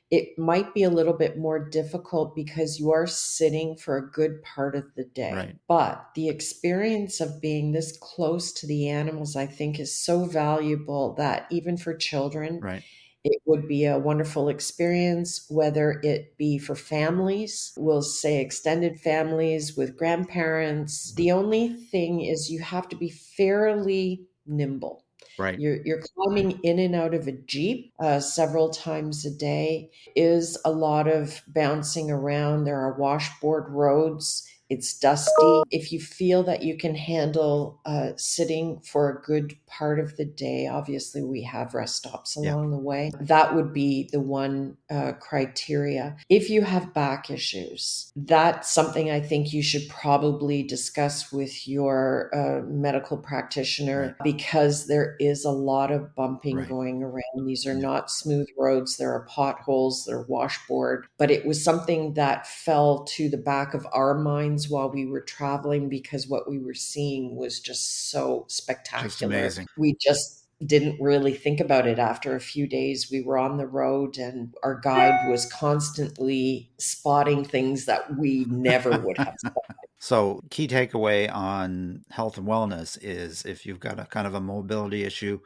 it 0.09 0.37
might 0.37 0.73
be 0.73 0.83
a 0.83 0.89
little 0.89 1.13
bit 1.13 1.37
more 1.37 1.69
difficult 1.69 2.35
because 2.35 2.79
you 2.79 2.91
are 2.91 3.07
sitting 3.07 3.77
for 3.77 3.97
a 3.97 4.11
good 4.11 4.43
part 4.43 4.75
of 4.75 4.93
the 4.95 5.05
day. 5.05 5.33
Right. 5.33 5.55
But 5.67 6.05
the 6.15 6.29
experience 6.29 7.21
of 7.21 7.41
being 7.41 7.71
this 7.71 7.97
close 8.01 8.51
to 8.53 8.67
the 8.67 8.89
animals, 8.89 9.35
I 9.35 9.47
think, 9.47 9.79
is 9.79 9.97
so 9.97 10.25
valuable 10.25 11.13
that 11.15 11.47
even 11.49 11.77
for 11.77 11.95
children, 11.95 12.59
right. 12.59 12.83
It 13.23 13.41
would 13.45 13.67
be 13.67 13.85
a 13.85 13.99
wonderful 13.99 14.49
experience, 14.49 15.45
whether 15.49 15.99
it 16.03 16.37
be 16.37 16.57
for 16.57 16.75
families, 16.75 17.73
we'll 17.77 18.01
say 18.01 18.41
extended 18.41 18.99
families 18.99 19.77
with 19.77 19.97
grandparents. 19.97 21.13
The 21.13 21.31
only 21.31 21.69
thing 21.69 22.21
is 22.21 22.49
you 22.49 22.61
have 22.61 22.89
to 22.89 22.95
be 22.95 23.09
fairly 23.09 24.25
nimble 24.45 25.05
Right. 25.41 25.59
You're, 25.59 25.79
you're 25.85 26.03
climbing 26.15 26.59
in 26.63 26.77
and 26.77 26.95
out 26.95 27.13
of 27.13 27.27
a 27.27 27.31
Jeep 27.31 27.93
uh, 27.99 28.19
several 28.19 28.69
times 28.69 29.25
a 29.25 29.31
day, 29.31 29.89
is 30.15 30.57
a 30.65 30.71
lot 30.71 31.07
of 31.07 31.41
bouncing 31.47 32.11
around. 32.11 32.63
There 32.63 32.79
are 32.79 32.97
washboard 32.99 33.65
roads 33.69 34.47
it's 34.71 34.97
dusty. 34.97 35.63
If 35.69 35.91
you 35.91 35.99
feel 35.99 36.43
that 36.43 36.63
you 36.63 36.77
can 36.77 36.95
handle 36.95 37.81
uh, 37.85 38.11
sitting 38.15 38.79
for 38.79 39.09
a 39.09 39.21
good 39.21 39.57
part 39.67 39.99
of 39.99 40.15
the 40.15 40.23
day, 40.23 40.65
obviously 40.65 41.21
we 41.21 41.43
have 41.43 41.73
rest 41.73 41.97
stops 41.97 42.37
along 42.37 42.71
yeah. 42.71 42.77
the 42.77 42.81
way. 42.81 43.11
That 43.19 43.53
would 43.53 43.73
be 43.73 44.07
the 44.13 44.21
one 44.21 44.77
uh, 44.89 45.11
criteria. 45.19 46.15
If 46.29 46.49
you 46.49 46.61
have 46.61 46.93
back 46.93 47.29
issues, 47.29 48.13
that's 48.15 48.71
something 48.71 49.11
I 49.11 49.19
think 49.19 49.51
you 49.51 49.61
should 49.61 49.89
probably 49.89 50.63
discuss 50.63 51.33
with 51.33 51.67
your 51.67 52.31
uh, 52.33 52.65
medical 52.65 53.17
practitioner 53.17 54.15
right. 54.19 54.23
because 54.23 54.87
there 54.87 55.17
is 55.19 55.43
a 55.43 55.51
lot 55.51 55.91
of 55.91 56.15
bumping 56.15 56.55
right. 56.55 56.69
going 56.69 57.03
around. 57.03 57.45
These 57.45 57.67
are 57.67 57.73
not 57.73 58.09
smooth 58.09 58.47
roads, 58.57 58.95
there 58.95 59.11
are 59.11 59.25
potholes, 59.25 60.05
there 60.05 60.19
are 60.19 60.25
washboard, 60.29 61.07
but 61.17 61.29
it 61.29 61.45
was 61.45 61.61
something 61.61 62.13
that 62.13 62.47
fell 62.47 63.03
to 63.15 63.27
the 63.27 63.37
back 63.37 63.73
of 63.73 63.85
our 63.91 64.17
minds 64.17 64.60
while 64.69 64.89
we 64.89 65.05
were 65.05 65.21
traveling 65.21 65.89
because 65.89 66.27
what 66.27 66.49
we 66.49 66.59
were 66.59 66.73
seeing 66.73 67.35
was 67.35 67.59
just 67.59 68.09
so 68.11 68.45
spectacular. 68.47 69.09
Just 69.09 69.21
amazing. 69.21 69.67
We 69.77 69.95
just 69.99 70.41
didn't 70.65 71.01
really 71.01 71.33
think 71.33 71.59
about 71.59 71.87
it 71.87 71.97
after 71.97 72.35
a 72.35 72.39
few 72.39 72.67
days. 72.67 73.09
We 73.11 73.21
were 73.21 73.37
on 73.37 73.57
the 73.57 73.65
road 73.65 74.17
and 74.17 74.53
our 74.63 74.79
guide 74.79 75.29
was 75.29 75.51
constantly 75.51 76.69
spotting 76.77 77.43
things 77.43 77.85
that 77.85 78.17
we 78.17 78.45
never 78.47 78.91
would 78.99 79.17
have 79.17 79.35
spotted. 79.39 79.75
So, 79.99 80.41
key 80.49 80.67
takeaway 80.67 81.31
on 81.33 82.03
health 82.09 82.37
and 82.37 82.47
wellness 82.47 82.97
is 83.01 83.45
if 83.45 83.65
you've 83.65 83.79
got 83.79 83.99
a 83.99 84.05
kind 84.05 84.25
of 84.25 84.33
a 84.33 84.41
mobility 84.41 85.03
issue 85.03 85.39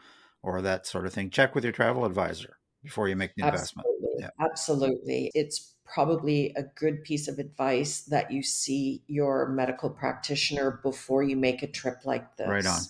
or 0.44 0.62
that 0.62 0.86
sort 0.86 1.06
of 1.06 1.14
thing, 1.14 1.30
check 1.30 1.56
with 1.56 1.64
your 1.64 1.74
travel 1.74 2.06
advisor 2.06 2.58
before 2.84 3.10
you 3.10 3.16
make 3.16 3.36
the 3.36 3.46
investment. 3.46 3.88
Absolutely. 3.88 4.22
Yeah. 4.22 4.30
Absolutely. 4.40 5.32
It's 5.34 5.75
probably 5.86 6.54
a 6.56 6.64
good 6.64 7.04
piece 7.04 7.28
of 7.28 7.40
advice 7.40 8.02
that 8.02 8.32
you 8.32 8.44
see 8.44 9.04
your 9.08 9.48
medical 9.50 9.90
practitioner 9.90 10.80
before 10.84 11.24
you 11.24 11.36
make 11.36 11.64
a 11.64 11.68
trip 11.68 12.00
like 12.06 12.36
this. 12.38 12.48
Right 12.48 12.66
on. 12.66 12.82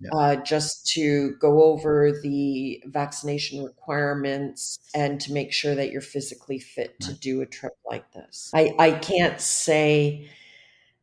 Yeah. 0.00 0.10
Uh, 0.12 0.36
just 0.36 0.86
to 0.88 1.36
go 1.40 1.62
over 1.62 2.12
the 2.22 2.82
vaccination 2.86 3.62
requirements 3.62 4.78
and 4.94 5.20
to 5.20 5.32
make 5.32 5.52
sure 5.52 5.74
that 5.74 5.90
you're 5.90 6.00
physically 6.00 6.58
fit 6.58 6.96
right. 7.00 7.08
to 7.08 7.14
do 7.14 7.40
a 7.40 7.46
trip 7.46 7.74
like 7.88 8.12
this. 8.12 8.50
I, 8.52 8.74
I 8.78 8.90
can't 8.90 9.40
say 9.40 10.28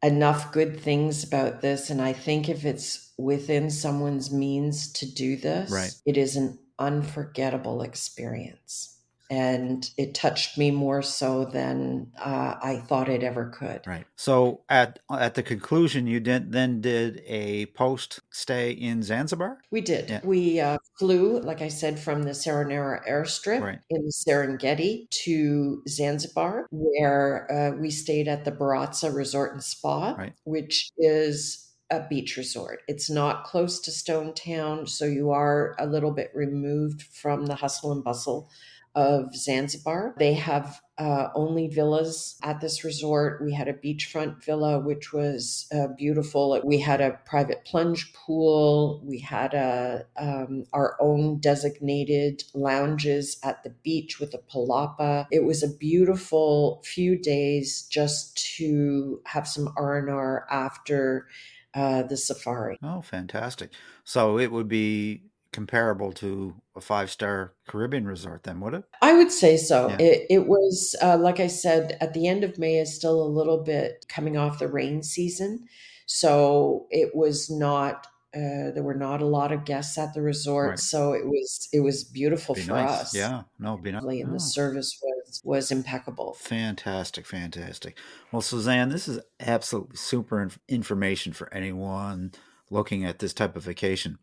enough 0.04 0.52
good 0.52 0.80
things 0.80 1.24
about 1.24 1.62
this. 1.62 1.90
And 1.90 2.02
I 2.02 2.14
think 2.14 2.50
if 2.50 2.66
it's 2.66 3.14
within 3.18 3.70
someone's 3.70 4.32
means 4.32 4.92
to 4.94 5.12
do 5.12 5.38
this, 5.38 5.72
right. 5.72 5.94
it 6.06 6.18
is 6.18 6.36
an 6.36 6.60
unforgettable 6.78 7.84
experience 7.84 8.91
and 9.32 9.90
it 9.98 10.14
touched 10.14 10.58
me 10.58 10.72
more 10.72 11.02
so 11.02 11.46
than 11.46 12.12
uh, 12.20 12.56
I 12.62 12.84
thought 12.86 13.08
it 13.08 13.24
ever 13.24 13.46
could. 13.50 13.82
Right. 13.88 14.06
So 14.18 14.62
at 14.68 15.00
at 15.10 15.36
the 15.36 15.42
conclusion, 15.42 16.06
you 16.06 16.20
did 16.20 16.52
then 16.52 16.82
did 16.82 17.24
a 17.26 17.68
post 17.68 18.20
stay 18.30 18.72
in 18.72 19.02
Zanzibar. 19.02 19.60
We 19.72 19.80
did. 19.80 20.10
Yeah. 20.10 20.20
We 20.26 20.60
uh, 20.60 20.78
flew, 21.00 21.40
like 21.40 21.62
I 21.62 21.70
said, 21.70 21.98
from 21.98 22.24
the 22.24 22.32
Seronera 22.32 23.08
airstrip 23.10 23.62
right. 23.62 23.80
in 23.90 24.10
Serengeti 24.10 25.10
to 25.24 25.82
Zanzibar, 25.88 26.68
where 26.70 27.50
uh, 27.50 27.78
we 27.80 27.90
stayed 27.90 28.28
at 28.28 28.44
the 28.44 28.52
Baraza 28.52 29.16
Resort 29.16 29.54
and 29.54 29.64
Spa, 29.64 30.14
right. 30.18 30.34
which 30.44 30.90
is 30.98 31.70
a 31.90 32.06
beach 32.10 32.36
resort. 32.36 32.82
It's 32.90 33.10
not 33.10 33.46
close 33.46 33.80
to 33.82 33.92
Stone 33.92 34.34
Town, 34.34 34.88
so 34.88 35.06
you 35.06 35.32
are 35.32 35.74
a 35.80 35.86
little 35.86 36.12
bit 36.12 36.32
removed 36.34 37.02
from 37.02 37.46
the 37.46 37.56
hustle 37.56 37.94
and 37.94 38.04
bustle 38.04 38.50
of 38.96 39.36
Zanzibar. 39.36 40.14
They 40.18 40.34
have 40.34 40.82
uh, 40.98 41.30
only 41.34 41.68
villas 41.68 42.38
at 42.44 42.62
this 42.62 42.84
resort. 42.84 43.42
We 43.44 43.54
had 43.54 43.68
a 43.68 43.74
beachfront 43.74 44.44
villa, 44.44 44.80
which 44.80 45.14
was 45.14 45.68
uh, 45.74 45.88
beautiful. 45.98 46.60
We 46.64 46.80
had 46.80 47.02
a 47.02 47.20
private 47.26 47.66
plunge 47.66 48.14
pool. 48.14 49.02
We 49.04 49.20
had 49.20 49.54
a 49.54 50.06
um, 50.18 50.66
our 50.74 50.98
own 51.00 51.40
designated 51.40 52.44
lounges 52.54 53.38
at 53.44 53.64
the 53.64 53.70
beach 53.70 54.20
with 54.20 54.34
a 54.34 54.38
palapa. 54.40 55.26
It 55.32 55.44
was 55.44 55.64
a 55.64 55.76
beautiful 55.76 56.84
few 56.86 57.18
days 57.18 57.88
just 57.90 58.38
to 58.58 59.22
have 59.26 59.48
some 59.48 59.74
R 59.78 59.98
and 59.98 60.10
R 60.10 60.46
after 60.52 61.28
uh, 61.74 62.04
the 62.04 62.18
safari. 62.18 62.78
Oh, 62.84 63.02
fantastic! 63.02 63.72
So 64.04 64.38
it 64.38 64.52
would 64.52 64.68
be 64.68 65.31
comparable 65.52 66.12
to 66.14 66.56
a 66.76 66.82
five 66.82 67.12
star 67.12 67.54
Caribbean 67.68 68.06
resort, 68.06 68.44
then 68.44 68.60
would 68.62 68.74
it? 68.74 68.84
I 69.02 69.14
would 69.14 69.32
say 69.32 69.58
so. 69.58 69.90
Yeah. 69.90 69.98
It, 70.00 70.26
it 70.30 70.48
was, 70.48 70.96
uh, 71.02 71.18
like 71.18 71.40
I 71.40 71.48
said, 71.48 71.98
at 72.00 72.14
the 72.14 72.28
end 72.28 72.44
of 72.44 72.58
May 72.58 72.78
is 72.78 72.96
still 72.96 73.22
a 73.22 73.28
little 73.28 73.64
bit 73.64 74.06
coming 74.08 74.38
off 74.38 74.60
the 74.60 74.68
rain 74.68 75.04
season. 75.04 75.66
So 76.06 76.88
it 76.90 77.16
was 77.16 77.50
not. 77.50 78.08
Uh, 78.34 78.72
there 78.72 78.84
were 78.84 78.94
not 78.94 79.22
a 79.22 79.26
lot 79.26 79.52
of 79.52 79.66
guests 79.66 79.98
at 79.98 80.14
the 80.14 80.22
resort, 80.22 80.70
right. 80.70 80.80
so 80.80 81.12
it 81.12 81.26
was 81.26 81.68
it 81.74 81.82
was 81.82 82.06
beautiful 82.06 82.56
be 82.56 82.62
for 82.62 82.72
nice. 82.72 83.02
us. 83.02 83.14
Yeah, 83.14 83.42
no, 83.60 83.76
be 83.76 83.92
nice. 83.92 84.02
And 84.04 84.30
oh. 84.30 84.32
the 84.32 84.40
service 84.40 84.98
was 85.04 85.42
was 85.44 85.70
impeccable. 85.70 86.38
Fantastic, 86.40 87.26
fantastic. 87.26 87.98
Well, 88.32 88.42
Susanne, 88.42 88.88
this 88.88 89.10
is 89.10 89.20
absolutely 89.42 89.98
super 89.98 90.50
information 90.70 91.34
for 91.34 91.54
anyone 91.54 92.32
looking 92.70 93.04
at 93.04 93.20
this 93.20 93.34
type 93.34 93.58
of 93.58 93.64
vacation. 93.64 94.18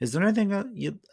Is 0.00 0.12
there 0.12 0.22
anything 0.22 0.52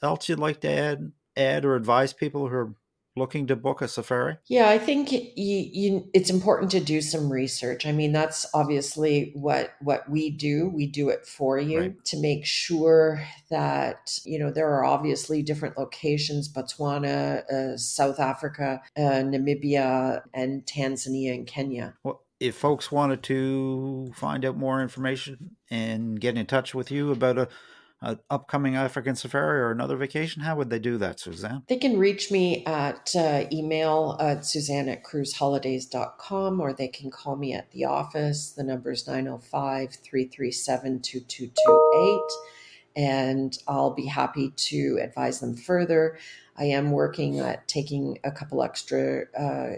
else 0.02 0.30
you'd 0.30 0.39
like 0.39 0.62
to 0.62 0.69
add, 0.69 1.12
add 1.38 1.65
or 1.65 1.76
advise 1.76 2.13
people 2.13 2.50
who 2.50 2.56
are 2.56 2.76
looking 3.15 3.48
to 3.48 3.56
book 3.56 3.82
a 3.82 3.88
safari? 3.88 4.38
Yeah, 4.48 4.69
I 4.69 4.78
think 4.78 5.12
you, 5.12 5.22
you, 5.36 6.10
it's 6.13 6.30
important 6.30 6.72
to 6.72 6.80
do 6.80 7.02
some 7.02 7.32
research. 7.32 7.86
I 7.86 7.91
mean, 7.91 8.12
that's 8.12 8.46
obviously 8.54 9.32
what 9.36 9.74
what 9.82 10.10
we 10.10 10.30
do. 10.30 10.69
We 10.69 10.88
do 10.88 11.10
it 11.10 11.26
for 11.26 11.60
you 11.60 11.80
right. 11.80 12.06
to 12.06 12.19
make 12.19 12.46
sure 12.46 13.24
that 13.50 14.17
you 14.26 14.39
know 14.39 14.52
there 14.52 14.69
are 14.69 14.84
obviously 14.84 15.43
different 15.43 15.78
locations: 15.78 16.52
Botswana, 16.52 17.46
uh, 17.50 17.78
South 17.78 18.19
Africa, 18.19 18.82
uh, 18.98 19.02
Namibia, 19.02 20.22
and 20.34 20.65
Tanzania 20.65 21.34
and 21.34 21.48
Kenya. 21.48 21.96
Well, 22.04 22.24
if 22.39 22.56
folks 22.56 22.91
wanted 22.91 23.24
to 23.24 24.12
find 24.15 24.43
out 24.43 24.58
more 24.58 24.82
information 24.82 25.56
and 25.69 26.19
get 26.19 26.38
in 26.38 26.46
touch 26.46 26.76
with 26.76 26.91
you 26.91 27.12
about 27.12 27.38
a 27.38 27.48
an 28.03 28.19
upcoming 28.29 28.75
African 28.75 29.15
safari 29.15 29.59
or 29.59 29.71
another 29.71 29.95
vacation, 29.95 30.41
how 30.41 30.55
would 30.57 30.69
they 30.69 30.79
do 30.79 30.97
that, 30.97 31.19
Susanne? 31.19 31.63
They 31.67 31.77
can 31.77 31.97
reach 31.97 32.31
me 32.31 32.65
at 32.65 33.15
uh, 33.15 33.45
email 33.51 34.17
at 34.19 34.45
suzanne 34.45 34.89
at 34.89 35.03
cruiseholidays.com 35.03 36.59
or 36.59 36.73
they 36.73 36.89
can 36.89 37.09
call 37.09 37.37
me 37.37 37.53
at 37.53 37.71
the 37.71 37.85
office. 37.85 38.51
The 38.51 38.63
number 38.63 38.91
is 38.91 39.07
905 39.07 39.95
337 40.03 41.01
2228 41.01 42.19
and 42.95 43.57
I'll 43.67 43.93
be 43.93 44.05
happy 44.05 44.51
to 44.51 44.99
advise 45.01 45.39
them 45.39 45.55
further. 45.55 46.17
I 46.57 46.65
am 46.65 46.91
working 46.91 47.39
at 47.39 47.67
taking 47.67 48.19
a 48.23 48.31
couple 48.31 48.61
extra 48.61 49.25
uh, 49.37 49.77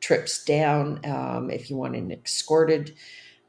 trips 0.00 0.44
down. 0.44 1.00
Um, 1.04 1.50
if 1.50 1.68
you 1.68 1.76
want 1.76 1.96
an 1.96 2.12
escorted 2.12 2.94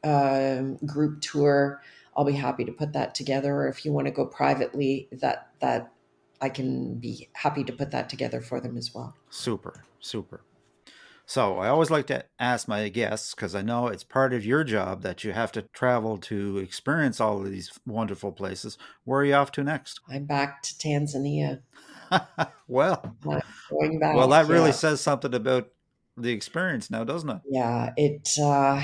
um, 0.03 0.77
group 0.85 1.21
tour, 1.21 1.81
I'll 2.15 2.25
be 2.25 2.33
happy 2.33 2.65
to 2.65 2.71
put 2.71 2.93
that 2.93 3.15
together. 3.15 3.55
Or 3.55 3.67
if 3.67 3.85
you 3.85 3.91
want 3.91 4.07
to 4.07 4.11
go 4.11 4.25
privately, 4.25 5.07
that 5.11 5.49
that 5.59 5.91
I 6.41 6.49
can 6.49 6.95
be 6.95 7.29
happy 7.33 7.63
to 7.63 7.73
put 7.73 7.91
that 7.91 8.09
together 8.09 8.41
for 8.41 8.59
them 8.59 8.77
as 8.77 8.93
well. 8.93 9.15
Super, 9.29 9.83
super. 9.99 10.41
So 11.27 11.57
I 11.57 11.69
always 11.69 11.89
like 11.89 12.05
to 12.07 12.23
ask 12.39 12.67
my 12.67 12.87
guests 12.89 13.33
because 13.33 13.55
I 13.55 13.63
know 13.63 13.87
it's 13.87 14.03
part 14.03 14.31
of 14.31 14.45
your 14.45 14.63
job 14.63 15.01
that 15.01 15.23
you 15.23 15.31
have 15.31 15.51
to 15.53 15.63
travel 15.63 16.17
to 16.19 16.59
experience 16.59 17.19
all 17.19 17.39
of 17.39 17.49
these 17.49 17.71
wonderful 17.85 18.31
places. 18.31 18.77
Where 19.05 19.21
are 19.21 19.25
you 19.25 19.33
off 19.33 19.51
to 19.53 19.63
next? 19.63 20.01
I'm 20.07 20.25
back 20.25 20.61
to 20.61 20.75
Tanzania. 20.75 21.61
well, 22.67 23.15
going 23.23 23.99
back. 23.99 24.15
well, 24.15 24.27
that 24.27 24.47
really 24.47 24.67
yeah. 24.67 24.71
says 24.73 25.01
something 25.01 25.33
about 25.33 25.69
the 26.17 26.31
experience 26.31 26.89
now, 26.89 27.03
doesn't 27.03 27.29
it? 27.29 27.41
Yeah, 27.49 27.93
it. 27.97 28.29
Uh, 28.41 28.81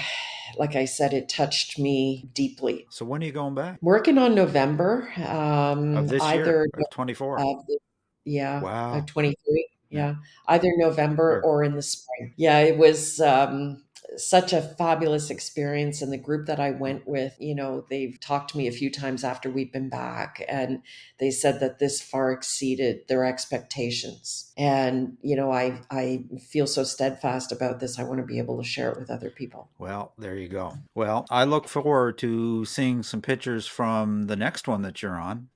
like 0.57 0.75
I 0.75 0.85
said, 0.85 1.13
it 1.13 1.29
touched 1.29 1.79
me 1.79 2.27
deeply. 2.33 2.85
So 2.89 3.05
when 3.05 3.21
are 3.23 3.25
you 3.25 3.31
going 3.31 3.55
back? 3.55 3.79
Working 3.81 4.17
on 4.17 4.35
November, 4.35 5.09
um, 5.27 5.95
Of 5.95 6.09
this 6.09 6.21
either 6.21 6.45
year, 6.45 6.63
of 6.73 6.89
24. 6.91 7.39
of 7.39 7.65
the, 7.67 7.79
yeah, 8.25 8.61
wow. 8.61 8.93
uh, 8.95 9.01
23 9.05 9.67
yeah 9.93 10.15
either 10.47 10.71
november 10.77 11.41
Sure. 11.43 11.51
or 11.51 11.63
in 11.65 11.75
the 11.75 11.81
spring 11.81 12.33
yeah 12.37 12.59
it 12.59 12.77
was 12.77 13.19
um 13.19 13.83
such 14.17 14.51
a 14.51 14.61
fabulous 14.61 15.29
experience 15.29 16.01
and 16.01 16.11
the 16.11 16.17
group 16.17 16.45
that 16.45 16.59
i 16.59 16.69
went 16.71 17.07
with 17.07 17.33
you 17.39 17.55
know 17.55 17.85
they've 17.89 18.19
talked 18.19 18.51
to 18.51 18.57
me 18.57 18.67
a 18.67 18.71
few 18.71 18.91
times 18.91 19.23
after 19.23 19.49
we've 19.49 19.71
been 19.71 19.89
back 19.89 20.43
and 20.49 20.81
they 21.19 21.31
said 21.31 21.59
that 21.61 21.79
this 21.79 22.01
far 22.01 22.31
exceeded 22.31 22.99
their 23.07 23.23
expectations 23.23 24.51
and 24.57 25.17
you 25.21 25.35
know 25.35 25.51
i 25.51 25.79
i 25.89 26.23
feel 26.49 26.67
so 26.67 26.83
steadfast 26.83 27.51
about 27.51 27.79
this 27.79 27.97
i 27.97 28.03
want 28.03 28.19
to 28.19 28.25
be 28.25 28.37
able 28.37 28.57
to 28.61 28.67
share 28.67 28.91
it 28.91 28.99
with 28.99 29.09
other 29.09 29.29
people 29.29 29.69
Well, 29.79 30.13
there 30.17 30.35
you 30.35 30.47
go. 30.47 30.73
Well, 30.93 31.25
I 31.29 31.43
look 31.45 31.67
forward 31.67 32.17
to 32.19 32.65
seeing 32.65 33.03
some 33.03 33.21
pictures 33.21 33.65
from 33.65 34.23
the 34.23 34.35
next 34.35 34.67
one 34.67 34.81
that 34.81 35.01
you're 35.01 35.19
on. 35.19 35.49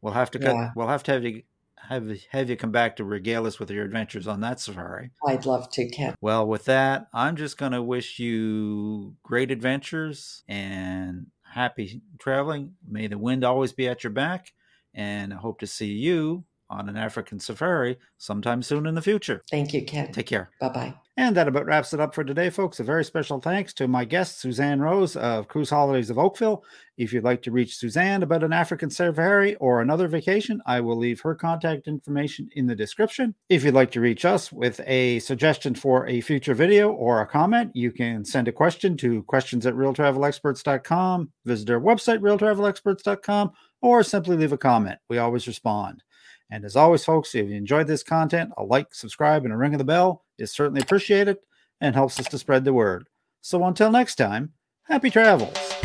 We'll 0.00 0.14
have 0.14 0.30
to 0.32 0.38
cut, 0.38 0.54
Yeah. 0.54 0.70
we'll 0.76 0.88
have 0.88 1.02
to 1.04 1.12
have 1.12 1.24
you 1.24 1.42
have 1.88 2.10
have 2.30 2.50
you 2.50 2.56
come 2.56 2.72
back 2.72 2.96
to 2.96 3.04
regale 3.04 3.46
us 3.46 3.58
with 3.58 3.70
your 3.70 3.84
adventures 3.84 4.26
on 4.26 4.40
that 4.40 4.60
safari. 4.60 5.10
i'd 5.26 5.46
love 5.46 5.70
to 5.70 5.88
ken 5.88 6.14
Well, 6.20 6.46
with 6.46 6.64
that, 6.66 7.06
I'm 7.12 7.36
just 7.36 7.58
going 7.58 7.72
to 7.72 7.82
wish 7.82 8.18
you 8.18 9.16
great 9.22 9.50
adventures 9.50 10.42
and 10.48 11.26
happy 11.54 12.02
traveling. 12.18 12.74
May 12.86 13.06
the 13.06 13.18
wind 13.18 13.44
always 13.44 13.72
be 13.72 13.88
at 13.88 14.04
your 14.04 14.12
back, 14.12 14.52
and 14.94 15.32
I 15.32 15.36
hope 15.36 15.60
to 15.60 15.66
see 15.66 15.92
you 15.92 16.44
on 16.70 16.88
an 16.88 16.96
African 16.96 17.38
safari 17.38 17.98
sometime 18.18 18.62
soon 18.62 18.86
in 18.86 18.94
the 18.94 19.02
future. 19.02 19.42
thank 19.50 19.72
you 19.72 19.84
ken 19.84 20.12
Take 20.12 20.26
care. 20.26 20.50
bye-bye 20.60 20.94
And 21.16 21.36
that 21.36 21.48
about 21.48 21.66
wraps 21.66 21.94
it 21.94 22.00
up 22.00 22.14
for 22.14 22.24
today, 22.24 22.50
folks. 22.50 22.80
A 22.80 22.84
very 22.84 23.04
special 23.04 23.40
thanks 23.40 23.72
to 23.74 23.88
my 23.88 24.04
guest, 24.04 24.40
Susanne 24.40 24.80
Rose 24.80 25.16
of 25.16 25.48
Cruise 25.48 25.70
Holidays 25.70 26.10
of 26.10 26.18
Oakville. 26.18 26.62
If 26.98 27.12
you'd 27.12 27.24
like 27.24 27.42
to 27.42 27.50
reach 27.50 27.76
Susanne 27.76 28.22
about 28.22 28.42
an 28.42 28.52
African 28.52 28.90
safari 28.90 29.54
or 29.56 29.80
another 29.80 30.08
vacation, 30.08 30.60
I 30.66 30.80
will 30.80 30.96
leave 30.96 31.20
her 31.20 31.34
contact 31.34 31.88
information 31.88 32.48
in 32.54 32.66
the 32.66 32.74
description. 32.74 33.34
If 33.48 33.64
you'd 33.64 33.74
like 33.74 33.90
to 33.92 34.00
reach 34.00 34.24
us 34.24 34.50
with 34.52 34.80
a 34.86 35.18
suggestion 35.20 35.74
for 35.74 36.06
a 36.06 36.20
future 36.20 36.54
video 36.54 36.90
or 36.90 37.20
a 37.20 37.26
comment, 37.26 37.70
you 37.74 37.92
can 37.92 38.24
send 38.24 38.48
a 38.48 38.52
question 38.52 38.96
to 38.98 39.22
questions 39.24 39.66
at 39.66 39.74
realtravelexperts.com, 39.74 41.30
visit 41.44 41.70
our 41.70 41.80
website, 41.80 42.20
realtravelexperts.com, 42.20 43.52
or 43.82 44.02
simply 44.02 44.36
leave 44.36 44.52
a 44.52 44.58
comment. 44.58 44.98
We 45.08 45.18
always 45.18 45.46
respond. 45.46 46.02
And 46.50 46.64
as 46.64 46.76
always, 46.76 47.04
folks, 47.04 47.34
if 47.34 47.48
you 47.48 47.56
enjoyed 47.56 47.86
this 47.86 48.02
content, 48.02 48.52
a 48.56 48.62
like, 48.62 48.94
subscribe, 48.94 49.44
and 49.44 49.52
a 49.52 49.56
ring 49.56 49.74
of 49.74 49.78
the 49.78 49.84
bell 49.84 50.24
is 50.38 50.52
certainly 50.52 50.80
appreciated 50.80 51.38
and 51.80 51.94
helps 51.94 52.20
us 52.20 52.28
to 52.28 52.38
spread 52.38 52.64
the 52.64 52.72
word. 52.72 53.08
So 53.40 53.64
until 53.64 53.90
next 53.90 54.14
time, 54.14 54.52
happy 54.84 55.10
travels. 55.10 55.75